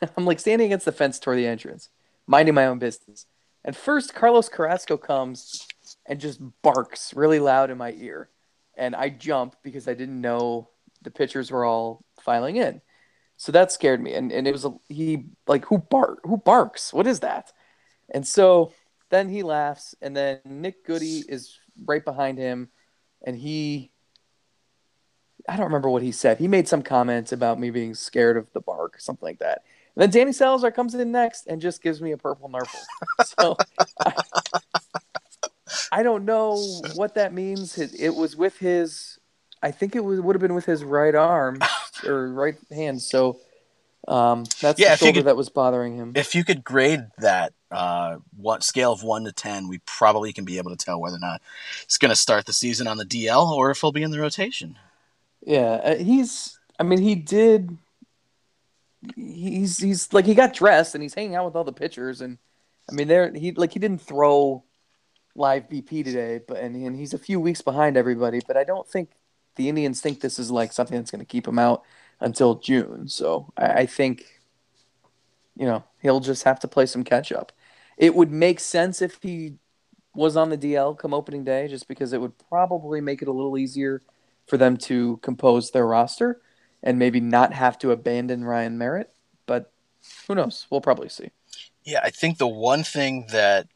[0.16, 1.88] I'm like standing against the fence toward the entrance,
[2.26, 3.26] minding my own business.
[3.64, 5.66] And first, Carlos Carrasco comes
[6.06, 8.28] and just barks really loud in my ear.
[8.76, 10.68] And I jump because I didn't know
[11.02, 12.80] the pitchers were all filing in.
[13.36, 14.14] So that scared me.
[14.14, 16.92] And, and it was a, he like who bark who barks?
[16.92, 17.52] What is that?
[18.12, 18.72] And so
[19.10, 22.68] then he laughs and then Nick Goody is right behind him
[23.24, 23.92] and he
[25.48, 26.38] I don't remember what he said.
[26.38, 29.62] He made some comments about me being scared of the bark something like that.
[29.96, 32.80] And then Danny Salazar comes in next and just gives me a purple nurple.
[33.24, 33.56] So
[34.04, 34.12] I,
[35.90, 36.56] I don't know
[36.94, 37.78] what that means.
[37.78, 39.18] It, it was with his,
[39.62, 41.60] I think it was, would have been with his right arm
[42.06, 43.00] or right hand.
[43.00, 43.38] So
[44.06, 46.12] um, that's yeah, the shoulder could, that was bothering him.
[46.14, 50.44] If you could grade that uh, what scale of one to ten, we probably can
[50.44, 51.42] be able to tell whether or not
[51.86, 54.20] he's going to start the season on the DL or if he'll be in the
[54.20, 54.78] rotation.
[55.44, 56.58] Yeah, uh, he's.
[56.78, 57.76] I mean, he did.
[59.14, 62.38] He's he's like he got dressed and he's hanging out with all the pitchers and
[62.90, 64.64] I mean there he like he didn't throw
[65.36, 68.40] live BP today, but and, and he's a few weeks behind everybody.
[68.46, 69.10] But I don't think
[69.56, 71.82] the Indians think this is like something that's going to keep him out
[72.20, 73.08] until June.
[73.08, 74.24] So I, I think,
[75.56, 77.52] you know, he'll just have to play some catch up.
[77.96, 79.54] It would make sense if he
[80.14, 83.32] was on the DL come opening day, just because it would probably make it a
[83.32, 84.02] little easier
[84.46, 86.40] for them to compose their roster
[86.82, 89.12] and maybe not have to abandon Ryan Merritt.
[89.46, 89.72] But
[90.26, 90.66] who knows?
[90.70, 91.30] We'll probably see.
[91.84, 93.68] Yeah, I think the one thing that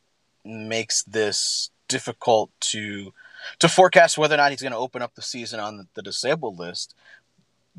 [0.45, 3.13] makes this difficult to
[3.59, 6.59] to forecast whether or not he's going to open up the season on the, disabled
[6.59, 6.95] list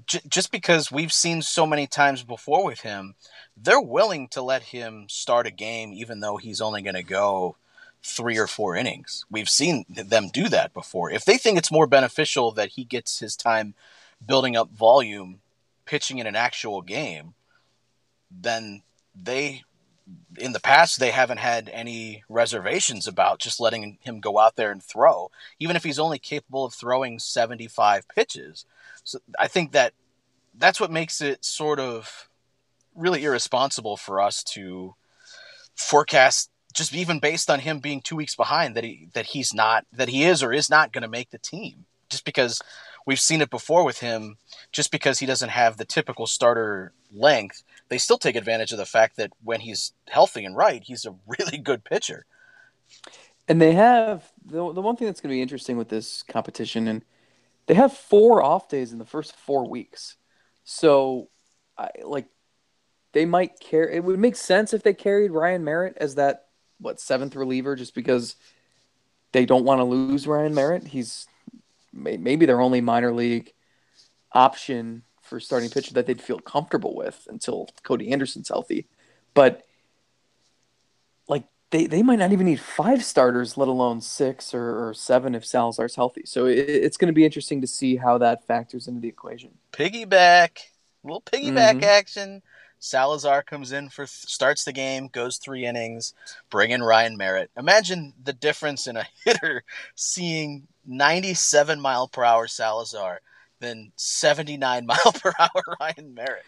[0.06, 3.16] j- just because we've seen so many times before with him
[3.56, 7.56] they're willing to let him start a game even though he's only going to go
[8.04, 11.88] three or four innings we've seen them do that before if they think it's more
[11.88, 13.74] beneficial that he gets his time
[14.26, 15.40] building up volume
[15.86, 17.34] pitching in an actual game
[18.30, 18.82] then
[19.16, 19.64] they
[20.38, 24.72] in the past they haven't had any reservations about just letting him go out there
[24.72, 28.66] and throw, even if he's only capable of throwing 75 pitches.
[29.04, 29.94] So I think that
[30.58, 32.28] that's what makes it sort of
[32.96, 34.96] really irresponsible for us to
[35.76, 39.86] forecast just even based on him being 2 weeks behind that he that he's not
[39.92, 42.62] that he is or is not going to make the team just because
[43.06, 44.38] we've seen it before with him
[44.72, 48.86] just because he doesn't have the typical starter length they still take advantage of the
[48.86, 52.26] fact that when he's healthy and right, he's a really good pitcher.
[53.50, 56.88] And they have the the one thing that's going to be interesting with this competition,
[56.88, 57.04] and
[57.66, 60.16] they have four off days in the first four weeks.
[60.64, 61.28] So,
[61.78, 62.28] I like
[63.12, 63.90] they might care.
[63.90, 66.46] It would make sense if they carried Ryan Merritt as that
[66.80, 68.38] what seventh reliever, just because
[69.34, 70.88] they don't want to lose Ryan Merritt.
[70.88, 71.28] He's
[71.94, 73.54] maybe their only minor league
[74.34, 78.88] option for starting pitcher that they'd feel comfortable with until Cody Anderson's healthy.
[79.34, 79.64] But
[81.28, 85.36] like they, they might not even need five starters, let alone six or, or seven
[85.36, 86.24] if Salazar's healthy.
[86.26, 89.52] So it, it's going to be interesting to see how that factors into the equation.
[89.72, 90.58] Piggyback,
[91.04, 91.84] little piggyback mm-hmm.
[91.84, 92.42] action.
[92.82, 96.16] Salazar comes in for starts the game, goes three innings,
[96.50, 97.52] bring in Ryan Merritt.
[97.56, 99.64] Imagine the difference in a hitter
[99.96, 103.22] seeing 97 mile per hour Salazar
[103.60, 106.44] than 79 mile per hour Ryan Merritt.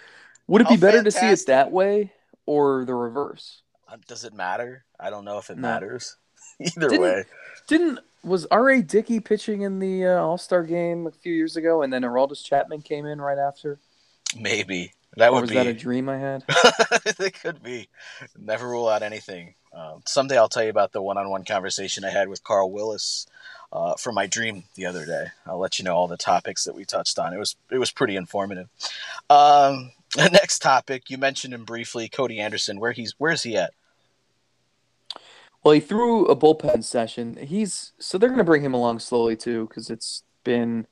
[0.47, 1.21] Would it How be better fantastic.
[1.21, 2.11] to see it that way
[2.47, 3.61] or the reverse?
[3.87, 4.85] Uh, does it matter?
[4.99, 5.67] I don't know if it no.
[5.67, 6.17] matters.
[6.59, 7.23] Either didn't, way.
[7.67, 8.81] Didn't was R.A.
[8.81, 12.43] Dickey pitching in the uh, All Star game a few years ago, and then Aroldis
[12.43, 13.79] Chapman came in right after?
[14.35, 15.55] Maybe that or would was be.
[15.55, 16.43] that a dream I had?
[17.19, 17.89] it could be.
[18.37, 19.55] Never rule out anything.
[19.73, 23.25] Um, someday I'll tell you about the one-on-one conversation I had with Carl Willis
[23.71, 25.25] uh, for my dream the other day.
[25.45, 27.33] I'll let you know all the topics that we touched on.
[27.33, 28.69] It was it was pretty informative.
[29.29, 32.79] Um, the next topic you mentioned him briefly, Cody Anderson.
[32.79, 33.73] Where he's where is he at?
[35.63, 37.37] Well, he threw a bullpen session.
[37.37, 40.87] He's so they're going to bring him along slowly too because it's been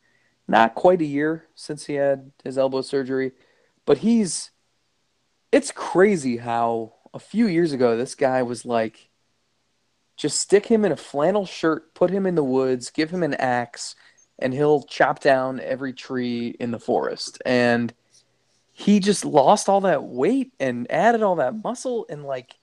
[0.48, 3.32] not quite a year since he had his elbow surgery,
[3.86, 4.52] but he's
[5.52, 9.10] it's crazy how a few years ago this guy was like
[10.22, 13.34] just stick him in a flannel shirt, put him in the woods, give him an
[13.34, 13.96] axe,
[14.38, 17.42] and he'll chop down every tree in the forest.
[17.44, 17.92] And
[18.72, 22.60] he just lost all that weight and added all that muscle and like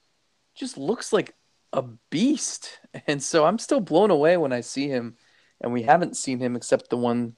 [0.55, 1.35] just looks like
[1.73, 2.79] a beast.
[3.05, 5.15] And so I'm still blown away when I see him
[5.61, 7.35] and we haven't seen him except the one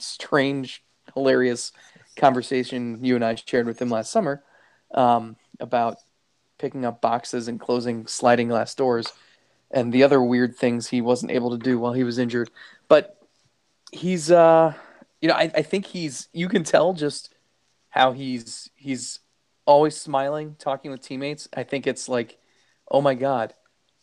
[0.00, 0.82] strange,
[1.14, 1.70] hilarious
[2.16, 4.42] conversation you and I shared with him last summer
[4.94, 5.98] um, about
[6.58, 9.12] picking up boxes and closing sliding glass doors
[9.70, 12.50] and the other weird things he wasn't able to do while he was injured.
[12.88, 13.18] But
[13.92, 14.74] he's, uh,
[15.20, 16.28] you know, I, I think he's.
[16.32, 17.34] You can tell just
[17.90, 19.20] how he's he's
[19.64, 21.48] always smiling, talking with teammates.
[21.54, 22.38] I think it's like,
[22.90, 23.54] oh my god,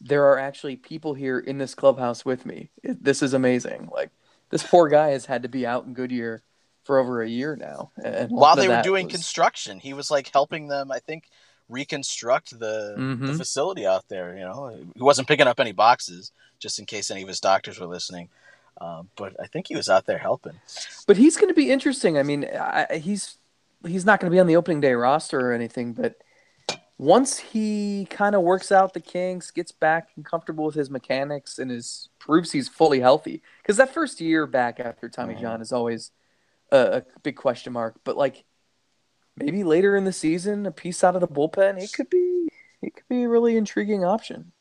[0.01, 2.69] there are actually people here in this clubhouse with me.
[2.83, 3.89] This is amazing.
[3.91, 4.11] Like
[4.49, 6.43] this poor guy has had to be out in Goodyear
[6.83, 7.91] for over a year now.
[8.03, 9.15] And while they were doing was...
[9.15, 10.91] construction, he was like helping them.
[10.91, 11.25] I think
[11.69, 13.25] reconstruct the, mm-hmm.
[13.25, 14.35] the facility out there.
[14.35, 17.79] You know, he wasn't picking up any boxes just in case any of his doctors
[17.79, 18.29] were listening.
[18.79, 20.59] Uh, but I think he was out there helping.
[21.07, 22.17] But he's going to be interesting.
[22.17, 23.37] I mean, I, he's
[23.85, 26.15] he's not going to be on the opening day roster or anything, but
[26.97, 31.59] once he kind of works out the kinks, gets back and comfortable with his mechanics,
[31.59, 35.43] and is proves he's fully healthy, because that first year back after Tommy mm-hmm.
[35.43, 36.11] John is always
[36.73, 37.95] a, a, big question mark.
[38.03, 38.43] But like
[39.37, 42.47] maybe later in the season, a piece out of the bullpen, it could be
[42.81, 44.51] it could be a really intriguing option.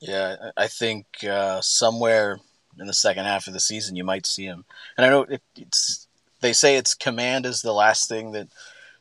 [0.00, 2.40] Yeah, I think uh, somewhere
[2.78, 4.64] in the second half of the season you might see him.
[4.96, 6.08] And I know it, it's
[6.40, 8.48] they say it's command is the last thing that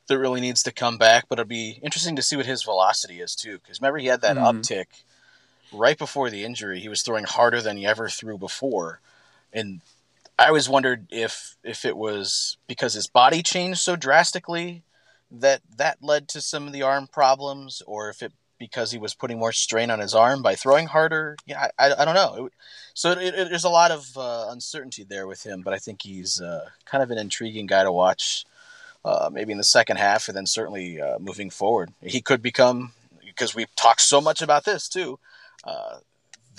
[0.07, 3.21] that really needs to come back, but it'll be interesting to see what his velocity
[3.21, 3.59] is too.
[3.59, 4.43] Because remember he had that mm.
[4.43, 4.85] uptick
[5.71, 8.99] right before the injury, he was throwing harder than he ever threw before,
[9.53, 9.81] and
[10.39, 14.83] I always wondered if if it was because his body changed so drastically
[15.29, 19.13] that that led to some of the arm problems, or if it because he was
[19.13, 21.35] putting more strain on his arm by throwing harder.
[21.45, 22.49] Yeah, I, I, don't know.
[22.93, 26.01] so it, it, there's a lot of uh, uncertainty there with him, but I think
[26.01, 28.45] he's uh, kind of an intriguing guy to watch.
[29.05, 32.91] Uh, maybe in the second half, and then certainly uh, moving forward, he could become
[33.25, 35.17] because we've talked so much about this too.
[35.63, 35.99] Uh,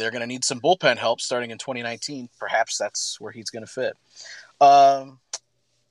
[0.00, 2.30] they're going to need some bullpen help starting in 2019.
[2.38, 3.96] Perhaps that's where he's going to fit.
[4.60, 5.18] Um,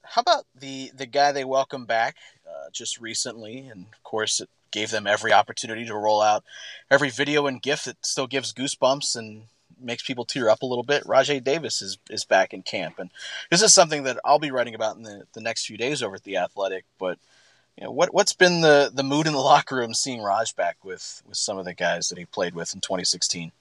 [0.04, 2.16] how about the the guy they welcomed back
[2.48, 6.44] uh, just recently, and of course it gave them every opportunity to roll out
[6.90, 9.44] every video and GIF that still gives goosebumps and
[9.80, 11.04] makes people tear up a little bit.
[11.04, 13.12] Rajai Davis is is back in camp, and
[13.52, 16.16] this is something that I'll be writing about in the, the next few days over
[16.16, 16.86] at the Athletic.
[17.00, 17.20] But
[17.78, 20.84] you know, what what's been the the mood in the locker room seeing Raj back
[20.84, 23.52] with with some of the guys that he played with in 2016?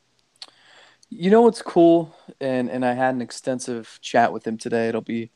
[1.10, 4.88] You know what's cool, and and I had an extensive chat with him today.
[4.88, 5.30] It'll be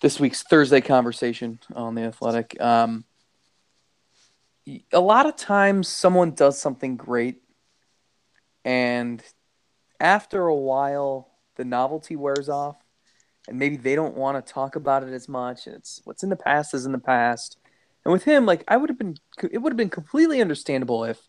[0.00, 2.58] this week's Thursday conversation on the Athletic.
[2.60, 3.04] Um,
[4.92, 7.42] a lot of times someone does something great
[8.64, 9.22] and
[9.98, 12.76] after a while the novelty wears off
[13.48, 16.30] and maybe they don't want to talk about it as much and it's what's in
[16.30, 17.58] the past is in the past
[18.04, 19.16] and with him like i would have been
[19.50, 21.20] it would have been completely understandable if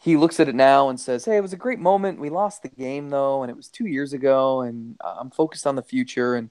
[0.00, 2.62] he looks at it now and says hey it was a great moment we lost
[2.62, 5.82] the game though and it was two years ago and uh, i'm focused on the
[5.82, 6.50] future and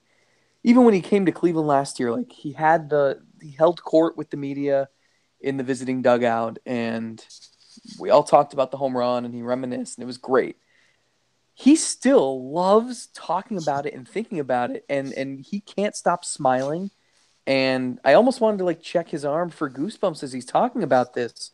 [0.63, 4.17] even when he came to cleveland last year like he had the he held court
[4.17, 4.89] with the media
[5.41, 7.23] in the visiting dugout, and
[7.99, 10.57] we all talked about the home run, and he reminisced, and it was great.
[11.53, 16.25] He still loves talking about it and thinking about it, and and he can't stop
[16.25, 16.91] smiling.
[17.47, 21.13] And I almost wanted to like check his arm for goosebumps as he's talking about
[21.13, 21.51] this,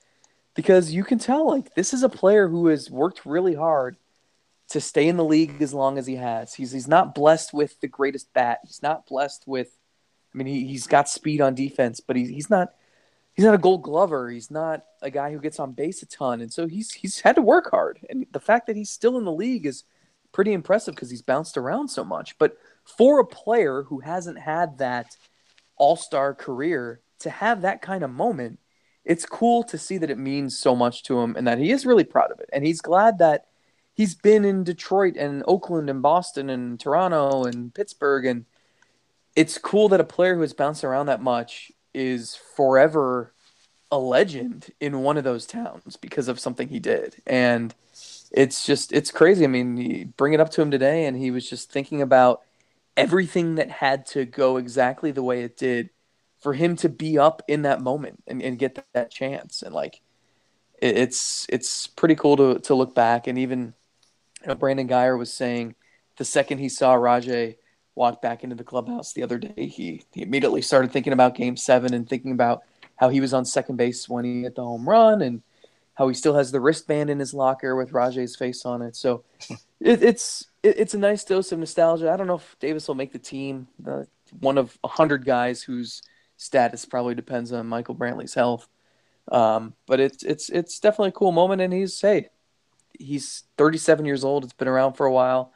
[0.56, 3.98] because you can tell like this is a player who has worked really hard
[4.70, 6.56] to stay in the league as long as he has.
[6.56, 8.60] He's he's not blessed with the greatest bat.
[8.66, 9.78] He's not blessed with
[10.34, 12.74] I mean he, he's got speed on defense, but he, he's not
[13.34, 14.30] he's not a gold glover.
[14.30, 16.42] He's not a guy who gets on base a ton.
[16.42, 18.00] And so he's he's had to work hard.
[18.10, 19.84] And the fact that he's still in the league is
[20.32, 22.38] pretty impressive because he's bounced around so much.
[22.38, 22.58] But
[22.98, 25.16] for a player who hasn't had that
[25.78, 28.60] all-star career to have that kind of moment,
[29.06, 31.86] it's cool to see that it means so much to him and that he is
[31.86, 32.50] really proud of it.
[32.52, 33.46] And he's glad that
[33.94, 38.46] he's been in Detroit and Oakland and Boston and Toronto and Pittsburgh and
[39.36, 43.34] it's cool that a player who has bounced around that much is forever
[43.92, 47.22] a legend in one of those towns because of something he did.
[47.28, 47.76] And
[48.32, 49.44] it's just it's crazy.
[49.44, 52.42] I mean, bring it up to him today and he was just thinking about
[52.98, 55.90] everything that had to go exactly the way it did
[56.46, 59.64] for him to be up in that moment and, and get that, chance.
[59.64, 60.00] And like
[60.80, 63.74] it, it's it's pretty cool to to look back and even
[64.44, 65.74] you know, Brandon Guyer was saying
[66.18, 67.56] the second he saw Rajai
[67.96, 71.58] walk back into the clubhouse the other day, he, he immediately started thinking about game
[71.58, 72.62] seven and thinking about
[72.98, 75.42] how he was on second base when he hit the home run and
[75.96, 78.96] how he still has the wristband in his locker with Rajai's face on it.
[78.96, 79.24] So
[79.80, 82.12] it, it's it, it's a nice dose of nostalgia.
[82.12, 83.68] I don't know if Davis will make the team.
[83.84, 84.04] Uh,
[84.42, 86.04] one of a hundred guys whose
[86.38, 88.68] status probably depends on Michael Brantley's health.
[89.32, 92.30] Um, but it's it's it's definitely a cool moment, and he's hey,
[92.98, 94.44] he's 37 years old.
[94.44, 95.52] It's been around for a while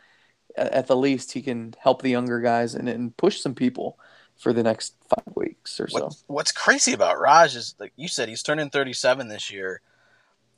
[0.60, 3.98] at the least he can help the younger guys and, and push some people
[4.38, 6.06] for the next five weeks or so.
[6.06, 9.82] What, what's crazy about Raj is like you said, he's turning 37 this year.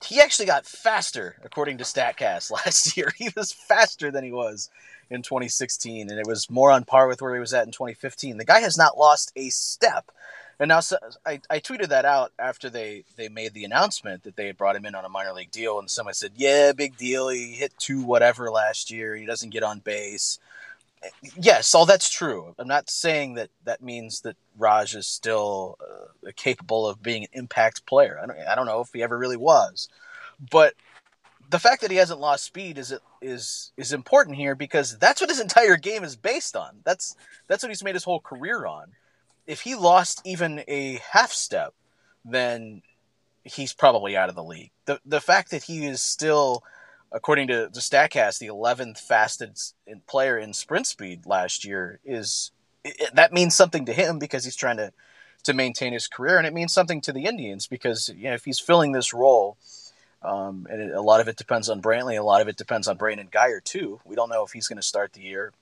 [0.04, 3.12] He actually got faster, according to Statcast last year.
[3.18, 4.70] He was faster than he was
[5.12, 8.38] in 2016, and it was more on par with where he was at in 2015.
[8.38, 10.12] The guy has not lost a step.
[10.60, 14.36] And now so, I, I tweeted that out after they, they made the announcement that
[14.36, 16.98] they had brought him in on a minor league deal, and someone said, "Yeah, big
[16.98, 17.30] deal.
[17.30, 19.16] He hit two whatever last year.
[19.16, 20.38] He doesn't get on base."
[21.36, 22.54] Yes, all that's true.
[22.60, 27.30] I'm not saying that that means that Raj is still uh, capable of being an
[27.34, 28.20] impact player.
[28.22, 29.90] I don't, I don't know if he ever really was,
[30.52, 30.76] but
[31.52, 35.30] the fact that he hasn't lost speed is is is important here because that's what
[35.30, 36.80] his entire game is based on.
[36.84, 37.16] That's
[37.48, 38.94] that's what he's made his whole career on
[39.48, 41.74] if he lost even a half step,
[42.24, 42.82] then
[43.44, 44.72] he's probably out of the league.
[44.86, 46.64] The the fact that he is still,
[47.12, 49.76] according to the Statcast, the 11th fastest
[50.08, 52.52] player in sprint speed last year is
[52.84, 54.94] it, that means something to him because he's trying to
[55.44, 58.46] to maintain his career, and it means something to the Indians because you know if
[58.46, 59.58] he's filling this role.
[60.24, 62.20] Um, and it, a lot of it depends on Brantley.
[62.20, 64.00] A lot of it depends on Brandon Guyer too.
[64.06, 65.54] We don't know if he's going to start the year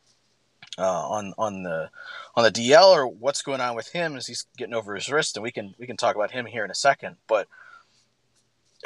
[0.77, 1.89] uh, on on the
[2.35, 5.37] on the DL or what's going on with him as he's getting over his wrist,
[5.37, 7.17] and we can we can talk about him here in a second.
[7.27, 7.47] But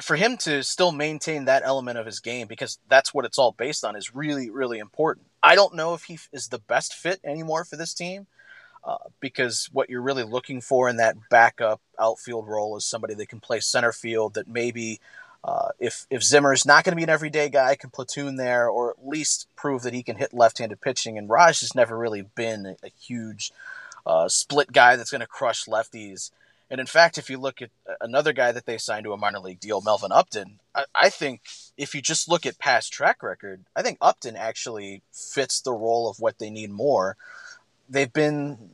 [0.02, 3.52] for him to still maintain that element of his game because that's what it's all
[3.52, 5.28] based on is really really important.
[5.42, 8.28] I don't know if he is the best fit anymore for this team.
[8.86, 13.30] Uh, because what you're really looking for in that backup outfield role is somebody that
[13.30, 15.00] can play center field that maybe
[15.44, 18.92] uh, if if Zimmer's not going to be an everyday guy, can platoon there or
[18.92, 21.18] at least prove that he can hit left-handed pitching.
[21.18, 23.52] And Raj has never really been a, huge
[24.06, 26.32] uh, split guy that's going to crush lefties.
[26.70, 29.40] And in fact, if you look at another guy that they signed to a minor
[29.40, 31.42] league deal, Melvin Upton, I, I, think
[31.78, 36.10] if you just look at past track record, I think Upton actually fits the role
[36.10, 37.18] of what they need more.
[37.90, 38.72] They've been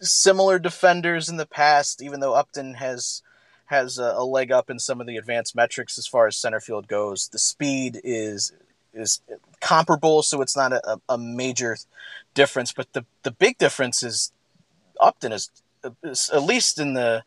[0.00, 3.22] similar defenders in the past, even though Upton has
[3.66, 6.60] has a, a leg up in some of the advanced metrics as far as center
[6.60, 7.28] field goes.
[7.28, 8.52] The speed is
[8.94, 9.20] is
[9.60, 11.76] comparable, so it's not a, a major
[12.34, 12.72] difference.
[12.72, 14.32] But the the big difference is
[15.00, 15.50] Upton is
[16.32, 17.24] at least in the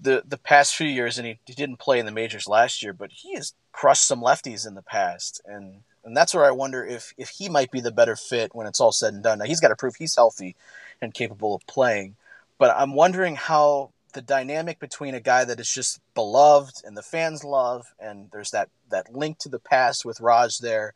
[0.00, 2.92] the the past few years, and he, he didn't play in the majors last year,
[2.92, 6.84] but he has crushed some lefties in the past, and and that's where I wonder
[6.84, 9.38] if if he might be the better fit when it's all said and done.
[9.38, 10.56] Now he's got to prove he's healthy
[11.00, 12.16] and capable of playing,
[12.58, 17.02] but I'm wondering how the dynamic between a guy that is just beloved and the
[17.02, 20.94] fans love, and there's that that link to the past with Raj there,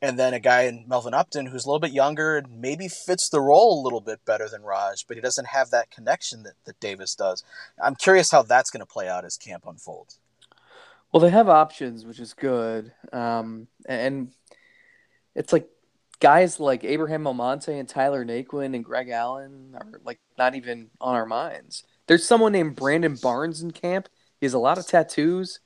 [0.00, 3.28] and then a guy in Melvin Upton who's a little bit younger and maybe fits
[3.28, 6.54] the role a little bit better than Raj, but he doesn't have that connection that,
[6.64, 7.42] that Davis does.
[7.82, 10.18] I'm curious how that's going to play out as camp unfolds.
[11.10, 12.92] Well, they have options, which is good.
[13.12, 14.32] Um, and
[15.34, 15.68] it's like
[16.20, 21.14] guys like Abraham Almonte and Tyler Naquin and Greg Allen are like not even on
[21.14, 21.84] our minds.
[22.06, 24.08] There's someone named Brandon Barnes in camp.
[24.40, 25.60] He has a lot of tattoos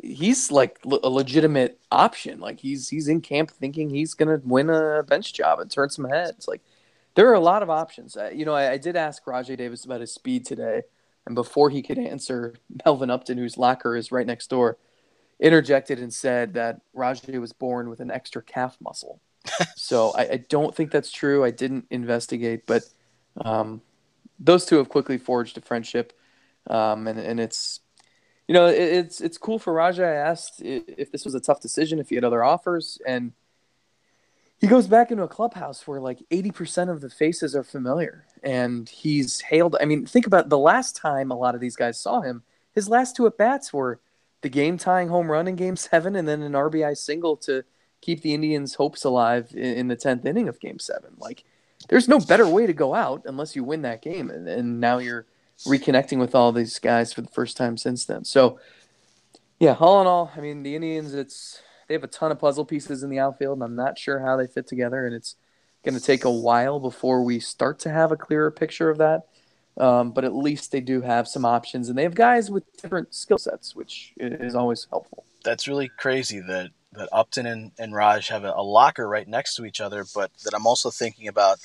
[0.00, 2.40] he's like a legitimate option.
[2.40, 6.08] Like he's he's in camp thinking he's gonna win a bench job and turn some
[6.08, 6.48] heads.
[6.48, 6.62] Like
[7.14, 8.16] there are a lot of options.
[8.16, 10.82] Uh, you know, I, I, did ask Rajai Davis about his speed today,
[11.26, 12.54] and before he could answer,
[12.84, 14.78] Melvin Upton, whose locker is right next door,
[15.38, 19.20] interjected and said that Rajai was born with an extra calf muscle.
[19.76, 21.44] so I, I, don't think that's true.
[21.44, 22.84] I didn't investigate, but
[23.40, 23.82] um,
[24.38, 26.12] those two have quickly forged a friendship,
[26.68, 27.80] um, and and it's
[28.48, 30.04] you know, it, it's it's cool for Raja.
[30.04, 33.32] I asked if this was a tough decision, if he had other offers, and
[34.62, 38.88] he goes back into a clubhouse where like 80% of the faces are familiar and
[38.88, 39.74] he's hailed.
[39.80, 42.88] I mean, think about the last time a lot of these guys saw him, his
[42.88, 44.00] last two at bats were
[44.40, 47.64] the game tying home run in game seven and then an RBI single to
[48.00, 51.14] keep the Indians' hopes alive in, in the 10th inning of game seven.
[51.18, 51.42] Like,
[51.88, 54.30] there's no better way to go out unless you win that game.
[54.30, 55.26] And, and now you're
[55.66, 58.24] reconnecting with all these guys for the first time since then.
[58.24, 58.58] So,
[59.58, 62.64] yeah, all in all, I mean, the Indians, it's they have a ton of puzzle
[62.64, 65.36] pieces in the outfield, and I'm not sure how they fit together, and it's
[65.84, 69.26] going to take a while before we start to have a clearer picture of that.
[69.76, 73.14] Um, but at least they do have some options, and they have guys with different
[73.14, 75.24] skill sets, which is always helpful.
[75.44, 79.54] That's really crazy that that Upton and, and Raj have a, a locker right next
[79.56, 81.58] to each other, but that I'm also thinking about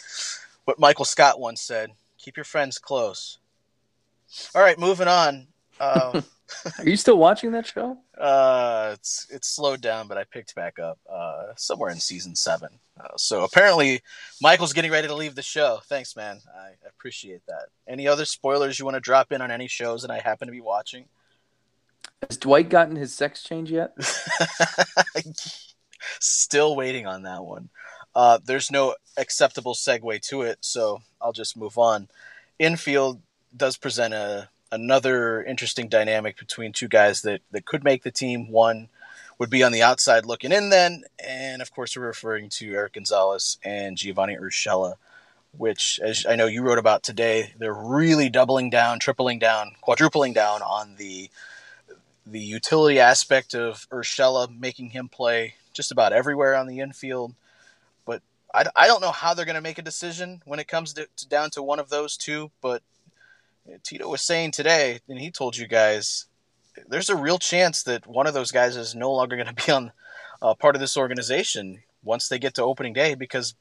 [0.66, 3.38] what Michael Scott once said: "Keep your friends close."
[4.54, 5.48] All right, moving on.
[5.80, 6.24] Um,
[6.80, 7.98] Are you still watching that show?
[8.18, 12.70] Uh, it's it's slowed down, but I picked back up uh, somewhere in season seven.
[13.00, 14.02] Uh, so apparently,
[14.42, 15.80] Michael's getting ready to leave the show.
[15.86, 16.40] Thanks, man.
[16.56, 17.68] I appreciate that.
[17.88, 20.52] Any other spoilers you want to drop in on any shows that I happen to
[20.52, 21.06] be watching?
[22.28, 23.94] Has Dwight gotten his sex change yet?
[26.20, 27.70] Still waiting on that one.
[28.16, 32.08] Uh, there's no acceptable segue to it, so I'll just move on.
[32.60, 33.22] Infield,
[33.56, 38.52] does present a another interesting dynamic between two guys that, that could make the team.
[38.52, 38.90] One
[39.40, 42.94] would be on the outside looking in then, and of course we're referring to Erik
[42.94, 44.96] Gonzalez and Giovanny Urshela,
[45.56, 50.34] which as I know you wrote about today, they're really doubling down, tripling down, quadrupling
[50.34, 51.30] down on the
[52.30, 57.34] the utility aspect of Urshela, making him play just about everywhere on the infield.
[58.06, 58.22] But
[58.54, 61.08] I, I don't know how they're going to make a decision when it comes to,
[61.18, 62.82] to down to one of those two, but
[63.84, 66.26] Tito was saying today, and he told you guys,
[66.88, 69.72] there's a real chance that one of those guys is no longer going to be
[69.72, 69.92] on
[70.42, 73.56] uh, part of this organization once they get to opening day because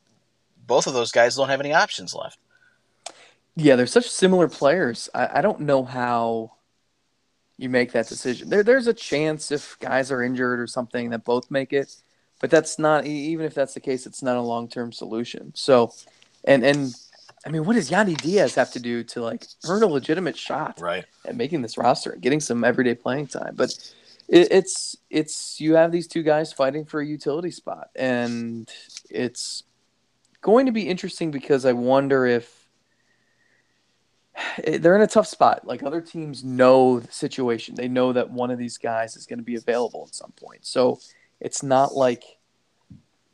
[0.67, 2.39] both of those guys don't have any options left.
[3.55, 5.09] Yeah, they're such similar players.
[5.15, 6.53] I, I don't know how
[7.59, 8.49] you make that decision.
[8.49, 11.95] There, there's a chance if guys are injured or something that both make it,
[12.41, 15.53] but that's not even if that's the case, it's not a long term solution.
[15.55, 15.93] So,
[16.45, 16.95] and and
[17.47, 20.81] I mean, what does Yandy Diaz have to do to like earn a legitimate shot
[20.81, 21.05] right.
[21.25, 23.55] at making this roster and getting some everyday playing time?
[23.57, 23.71] But
[24.29, 28.71] it, it's it's you have these two guys fighting for a utility spot, and
[29.09, 29.63] it's
[30.43, 32.66] going to be interesting because I wonder if
[34.67, 35.67] they're in a tough spot.
[35.67, 37.75] Like other teams know the situation.
[37.75, 40.65] They know that one of these guys is going to be available at some point.
[40.65, 41.01] So
[41.41, 42.25] it's not like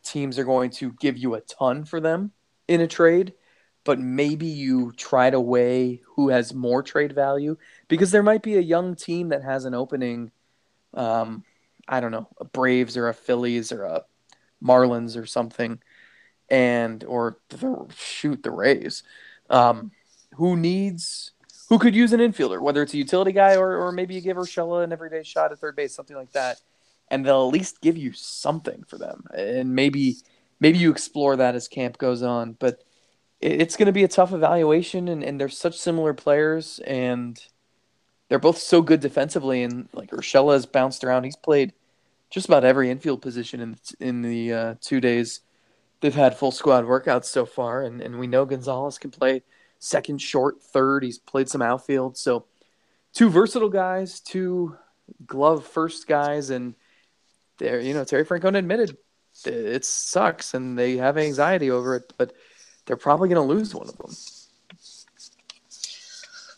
[0.02, 2.32] teams are going to give you a ton for them
[2.68, 3.34] in a trade,
[3.84, 7.56] but maybe you try to weigh who has more trade value
[7.88, 10.30] because there might be a young team that has an opening.
[10.94, 11.44] Um,
[11.88, 14.04] I don't know, a Braves or a Phillies or a
[14.62, 15.80] Marlins or something,
[16.48, 19.02] and or the, shoot the Rays.
[19.50, 19.90] Um,
[20.34, 21.32] who needs
[21.68, 24.36] who could use an infielder, whether it's a utility guy or, or maybe you give
[24.36, 26.60] Urshela an everyday shot at third base, something like that,
[27.08, 30.16] and they'll at least give you something for them, and maybe
[30.60, 32.82] maybe you explore that as camp goes on, but
[33.40, 37.40] it's going to be a tough evaluation, and, and they're such similar players, and
[38.28, 41.72] they're both so good defensively, and like Urshela has bounced around, he's played
[42.30, 45.40] just about every infield position in in the uh, two days
[46.02, 49.42] they've had full squad workouts so far, and, and we know Gonzalez can play
[49.82, 51.02] second, short, third.
[51.02, 52.16] He's played some outfield.
[52.16, 52.44] So
[53.12, 54.76] two versatile guys, two
[55.26, 56.74] glove first guys, and
[57.58, 58.96] there, you know, Terry Francona admitted
[59.44, 62.32] it sucks and they have anxiety over it, but
[62.86, 64.14] they're probably going to lose one of them.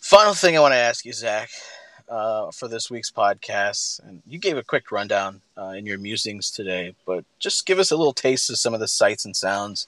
[0.01, 1.49] Final thing I want to ask you, Zack,
[2.09, 6.51] uh, for this week's podcast, and you gave a quick rundown uh, in your musings
[6.51, 9.87] today, but just give us a little taste of some of the sights and sounds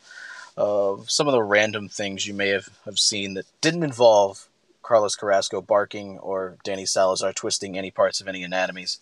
[0.56, 4.48] of some of the random things you may have, have seen that didn't involve
[4.82, 9.00] Carlos Carrasco barking or Danny Salazar twisting any parts of any anatomies.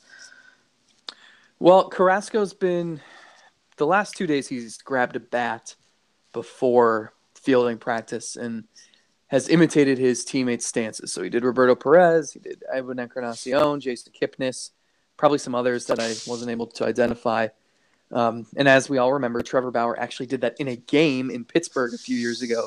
[1.59, 3.01] Well, Carrasco's been
[3.77, 5.77] the last two days he's grabbed a bat
[6.33, 8.65] before fielding practice and
[9.29, 11.13] has imitated his teammates' stances.
[11.13, 14.71] So he did Roberto Perez, he did Edwin Encarnacion, Jason Kipnis,
[15.17, 17.49] probably some others that I wasn't able to identify.
[18.13, 21.45] Um, and as we all remember, Trevor Bauer actually did that in a game in
[21.45, 22.67] Pittsburgh a few years ago.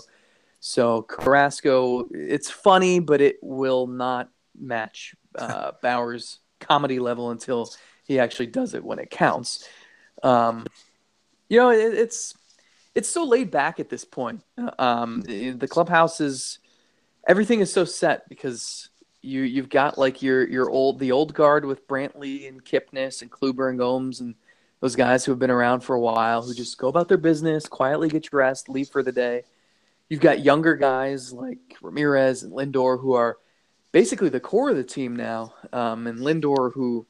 [0.59, 4.29] So Carrasco, it's funny, but it will not
[4.59, 7.71] match uh, Bauer's comedy level until
[8.03, 9.67] he actually does it when it counts.
[10.23, 10.65] Um,
[11.49, 12.33] you know, it, it's
[12.95, 14.41] it's so laid back at this point.
[14.79, 16.59] Um, the clubhouse is
[17.27, 18.89] everything is so set because
[19.21, 23.31] you you've got like your your old the old guard with Brantley and Kipnis and
[23.31, 24.35] Kluber and Gomes and
[24.79, 27.67] those guys who have been around for a while who just go about their business,
[27.67, 29.43] quietly get dressed, leave for the day.
[30.09, 33.37] You've got younger guys like Ramirez and Lindor who are
[33.91, 35.53] basically the core of the team now.
[35.73, 37.07] Um, and Lindor, who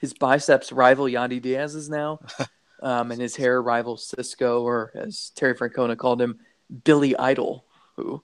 [0.00, 2.20] his biceps rival Yandy Diaz's now,
[2.82, 6.38] um, and his hair rival Cisco, or as Terry Francona called him,
[6.84, 7.64] Billy Idol,
[7.96, 8.22] who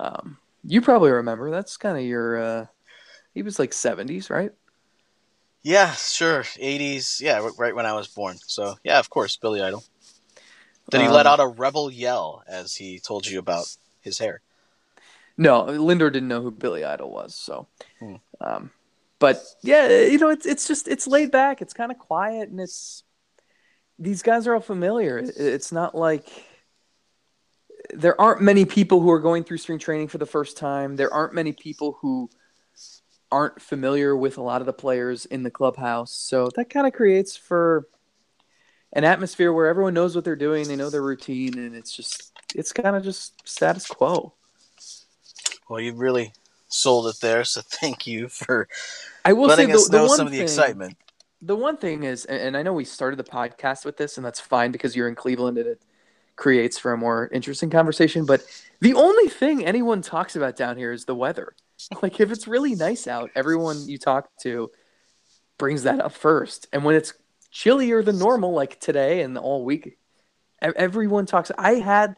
[0.00, 1.50] um, you probably remember.
[1.50, 2.38] That's kind of your.
[2.38, 2.66] Uh,
[3.34, 4.50] he was like 70s, right?
[5.68, 6.44] Yeah, sure.
[6.44, 7.20] 80s.
[7.20, 8.38] Yeah, right when I was born.
[8.46, 9.84] So, yeah, of course, Billy Idol.
[10.90, 13.66] Did he um, let out a rebel yell as he told you about
[14.00, 14.40] his hair?
[15.36, 17.34] No, Lindor didn't know who Billy Idol was.
[17.34, 17.66] So,
[17.98, 18.14] hmm.
[18.40, 18.70] um,
[19.18, 21.60] but yeah, you know, it's it's just it's laid back.
[21.60, 23.02] It's kind of quiet, and it's
[23.98, 25.18] these guys are all familiar.
[25.18, 26.26] It's not like
[27.90, 30.96] there aren't many people who are going through spring training for the first time.
[30.96, 32.30] There aren't many people who
[33.30, 36.12] aren't familiar with a lot of the players in the clubhouse.
[36.12, 37.86] So that kind of creates for
[38.92, 42.32] an atmosphere where everyone knows what they're doing, they know their routine, and it's just
[42.54, 44.32] it's kind of just status quo.
[45.68, 46.32] Well, you really
[46.68, 48.68] sold it there, so thank you for
[49.24, 50.96] I will letting say us know the some of the excitement.
[51.40, 54.40] The one thing is, and I know we started the podcast with this, and that's
[54.40, 55.82] fine because you're in Cleveland and it
[56.34, 58.24] creates for a more interesting conversation.
[58.24, 58.42] But
[58.80, 61.54] the only thing anyone talks about down here is the weather.
[62.02, 64.70] Like if it's really nice out, everyone you talk to
[65.58, 66.66] brings that up first.
[66.72, 67.14] And when it's
[67.50, 69.98] chillier than normal, like today and all week,
[70.60, 71.50] everyone talks.
[71.56, 72.16] I had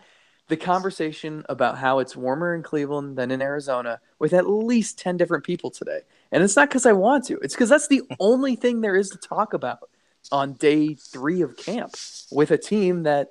[0.49, 5.17] the conversation about how it's warmer in Cleveland than in Arizona with at least 10
[5.17, 6.01] different people today.
[6.33, 9.11] And it's not because I want to, it's because that's the only thing there is
[9.11, 9.89] to talk about
[10.33, 11.95] on day three of camp
[12.31, 13.29] with a team that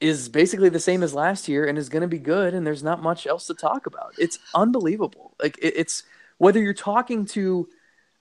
[0.00, 2.82] is basically the same as last year and is going to be good and there's
[2.82, 4.14] not much else to talk about.
[4.18, 5.34] It's unbelievable.
[5.40, 6.02] Like it, it's
[6.38, 7.68] whether you're talking to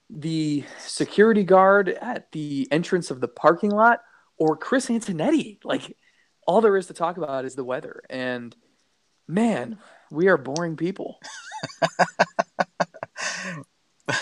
[0.10, 4.02] the security guard at the entrance of the parking lot
[4.38, 5.98] or chris antonetti like
[6.46, 8.04] all there is to talk about is the weather.
[8.10, 8.56] And
[9.28, 9.80] man
[10.12, 11.20] we are boring people.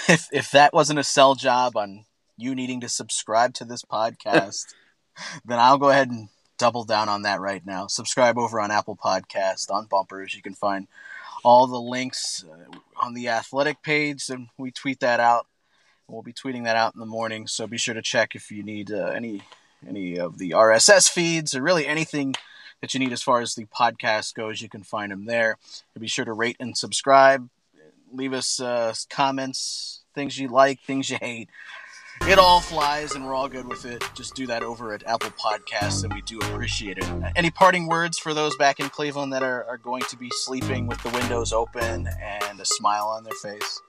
[0.08, 2.06] If, if that wasn't a sell job on
[2.38, 4.66] you needing to subscribe to this podcast
[5.45, 6.30] then i'll go ahead and
[6.64, 7.88] double down on that right now.
[7.88, 10.34] Subscribe over on Apple Podcast on Bumpers.
[10.34, 10.88] You can find
[11.43, 15.45] all the links uh, on the athletic page, and we tweet that out.
[16.07, 18.64] We'll be tweeting that out in the morning, so be sure to check if you
[18.64, 19.41] need uh, any
[19.86, 22.34] any of the RSS feeds or really anything
[22.80, 25.57] that you need as far as the podcast goes, you can find them there.
[25.93, 27.49] And be sure to rate and subscribe.
[28.09, 31.49] Leave us uh, comments, things you like, things you hate.
[32.26, 34.01] It all flies, and we're all good with it.
[34.13, 37.05] Just do that over at Apple Podcasts, and we do appreciate it.
[37.36, 40.88] Any parting words for those back in Cleveland that are, are going to be sleeping
[40.88, 43.82] with the windows open and a smile on their face?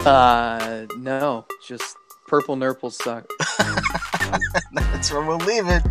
[0.06, 1.96] uh, no, just
[2.26, 3.30] purple nurples suck.
[4.72, 5.82] That's where we'll leave it.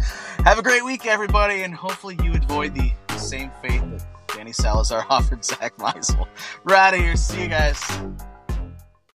[0.44, 4.06] Have a great week, everybody, and hopefully you avoid the same fate that
[4.36, 6.28] Danny Salazar offered Zack Meisel.
[6.66, 7.16] We're out of here.
[7.16, 7.82] See you guys.